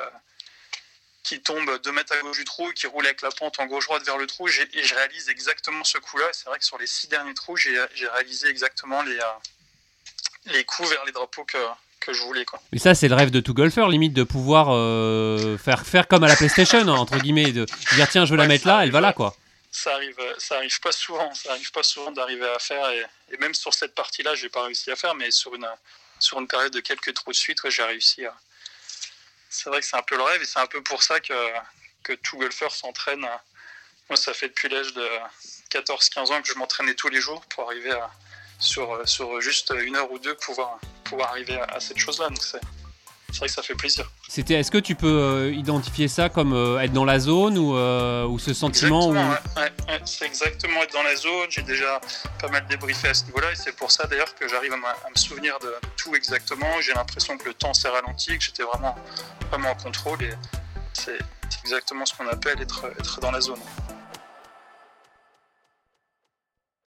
qui 1.22 1.40
tombe 1.40 1.80
2 1.80 1.92
mètres 1.92 2.12
à 2.12 2.18
gauche 2.18 2.38
du 2.38 2.44
trou, 2.44 2.72
qui 2.72 2.86
roule 2.86 3.06
avec 3.06 3.22
la 3.22 3.30
pente 3.30 3.58
en 3.60 3.66
gauche-droite 3.66 4.04
vers 4.04 4.18
le 4.18 4.26
trou. 4.26 4.48
Et 4.48 4.82
je 4.82 4.94
réalise 4.94 5.28
exactement 5.28 5.84
ce 5.84 5.98
coup-là. 5.98 6.28
C'est 6.32 6.46
vrai 6.46 6.58
que 6.58 6.64
sur 6.64 6.78
les 6.78 6.86
6 6.86 7.08
derniers 7.08 7.34
trous, 7.34 7.56
j'ai 7.56 7.78
réalisé 8.08 8.48
exactement 8.48 9.02
les, 9.02 9.18
les 10.46 10.64
coups 10.64 10.90
vers 10.90 11.04
les 11.04 11.12
drapeaux 11.12 11.44
que, 11.44 11.58
que 12.04 12.12
je 12.12 12.22
voulais. 12.22 12.44
Quoi. 12.44 12.60
Mais 12.72 12.78
ça, 12.78 12.94
c'est 12.94 13.08
le 13.08 13.14
rêve 13.14 13.30
de 13.30 13.40
tout 13.40 13.54
golfeur, 13.54 13.88
limite 13.88 14.12
de 14.12 14.24
pouvoir 14.24 14.68
euh, 14.70 15.56
faire, 15.58 15.86
faire 15.86 16.08
comme 16.08 16.24
à 16.24 16.28
la 16.28 16.36
PlayStation, 16.36 16.86
entre 16.88 17.18
guillemets, 17.18 17.52
de 17.52 17.66
dire 17.94 18.08
tiens, 18.08 18.24
je 18.24 18.30
veux 18.30 18.36
la 18.36 18.46
mettre 18.46 18.66
là, 18.66 18.80
elle 18.82 18.90
va 18.90 19.00
là, 19.00 19.12
quoi. 19.12 19.36
Ça 19.70 19.94
arrive, 19.94 20.16
ça 20.36 20.56
arrive 20.56 20.80
pas 20.80 20.92
souvent, 20.92 21.32
ça 21.34 21.52
arrive 21.52 21.70
pas 21.70 21.82
souvent 21.82 22.10
d'arriver 22.10 22.46
à 22.48 22.58
faire, 22.58 22.90
et, 22.90 23.36
même 23.38 23.54
sur 23.54 23.72
cette 23.72 23.94
partie-là, 23.94 24.34
j'ai 24.34 24.50
pas 24.50 24.64
réussi 24.64 24.90
à 24.90 24.96
faire, 24.96 25.14
mais 25.14 25.30
sur 25.30 25.54
une, 25.54 25.66
sur 26.18 26.38
une 26.38 26.46
période 26.46 26.72
de 26.72 26.80
quelques 26.80 27.14
trous 27.14 27.30
de 27.30 27.36
suite, 27.36 27.58
j'ai 27.70 27.82
réussi 27.82 28.26
à. 28.26 28.34
C'est 29.48 29.68
vrai 29.68 29.80
que 29.80 29.86
c'est 29.86 29.96
un 29.96 30.02
peu 30.02 30.16
le 30.16 30.22
rêve, 30.22 30.42
et 30.42 30.44
c'est 30.44 30.58
un 30.58 30.66
peu 30.66 30.82
pour 30.82 31.02
ça 31.02 31.20
que, 31.20 31.34
que 32.02 32.12
tout 32.14 32.36
golfeur 32.36 32.74
s'entraîne. 32.74 33.26
Moi, 34.08 34.16
ça 34.16 34.34
fait 34.34 34.48
depuis 34.48 34.68
l'âge 34.68 34.92
de 34.92 35.08
14-15 35.70 36.32
ans 36.32 36.42
que 36.42 36.48
je 36.48 36.54
m'entraînais 36.54 36.94
tous 36.94 37.08
les 37.08 37.20
jours 37.20 37.40
pour 37.46 37.64
arriver 37.64 37.92
à, 37.92 38.10
sur, 38.58 39.08
sur 39.08 39.40
juste 39.40 39.72
une 39.76 39.96
heure 39.96 40.10
ou 40.10 40.18
deux, 40.18 40.34
pouvoir, 40.34 40.78
pouvoir 41.12 41.30
arriver 41.30 41.60
à, 41.68 41.78
cette 41.78 41.98
chose-là. 41.98 42.28
Donc 42.28 42.42
c'est, 42.42 42.58
vrai 43.38 43.46
que 43.46 43.52
ça 43.52 43.62
fait 43.62 43.74
plaisir. 43.74 44.10
C'était, 44.28 44.54
est-ce 44.54 44.70
que 44.70 44.78
tu 44.78 44.94
peux 44.94 45.06
euh, 45.06 45.52
identifier 45.52 46.08
ça 46.08 46.28
comme 46.28 46.54
euh, 46.54 46.80
être 46.80 46.92
dans 46.92 47.04
la 47.04 47.18
zone 47.18 47.58
ou, 47.58 47.76
euh, 47.76 48.26
ou 48.26 48.38
ce 48.38 48.54
sentiment 48.54 49.14
c'est 50.04 50.24
exactement 50.26 50.82
être 50.82 50.92
dans 50.92 51.02
la 51.02 51.16
zone. 51.16 51.48
J'ai 51.50 51.62
déjà 51.62 52.00
pas 52.40 52.48
mal 52.48 52.66
débriefé 52.66 53.08
à 53.08 53.14
ce 53.14 53.24
niveau-là 53.26 53.52
et 53.52 53.54
c'est 53.54 53.76
pour 53.76 53.90
ça 53.90 54.06
d'ailleurs 54.06 54.34
que 54.34 54.48
j'arrive 54.48 54.72
à, 54.72 54.76
me 54.76 55.16
souvenir 55.16 55.58
de 55.60 55.74
tout 55.96 56.14
exactement. 56.16 56.80
J'ai 56.80 56.94
l'impression 56.94 57.36
que 57.36 57.44
le 57.44 57.54
temps 57.54 57.74
s'est 57.74 57.88
ralenti, 57.88 58.36
que 58.38 58.44
j'étais 58.44 58.64
vraiment, 58.64 58.96
vraiment 59.50 59.70
en 59.70 59.76
contrôle 59.76 60.22
et 60.22 60.32
c'est, 60.92 61.18
exactement 61.64 62.06
ce 62.06 62.14
qu'on 62.14 62.26
appelle 62.28 62.60
être, 62.60 62.86
être 62.98 63.20
dans 63.20 63.30
la 63.30 63.40
zone. 63.40 63.60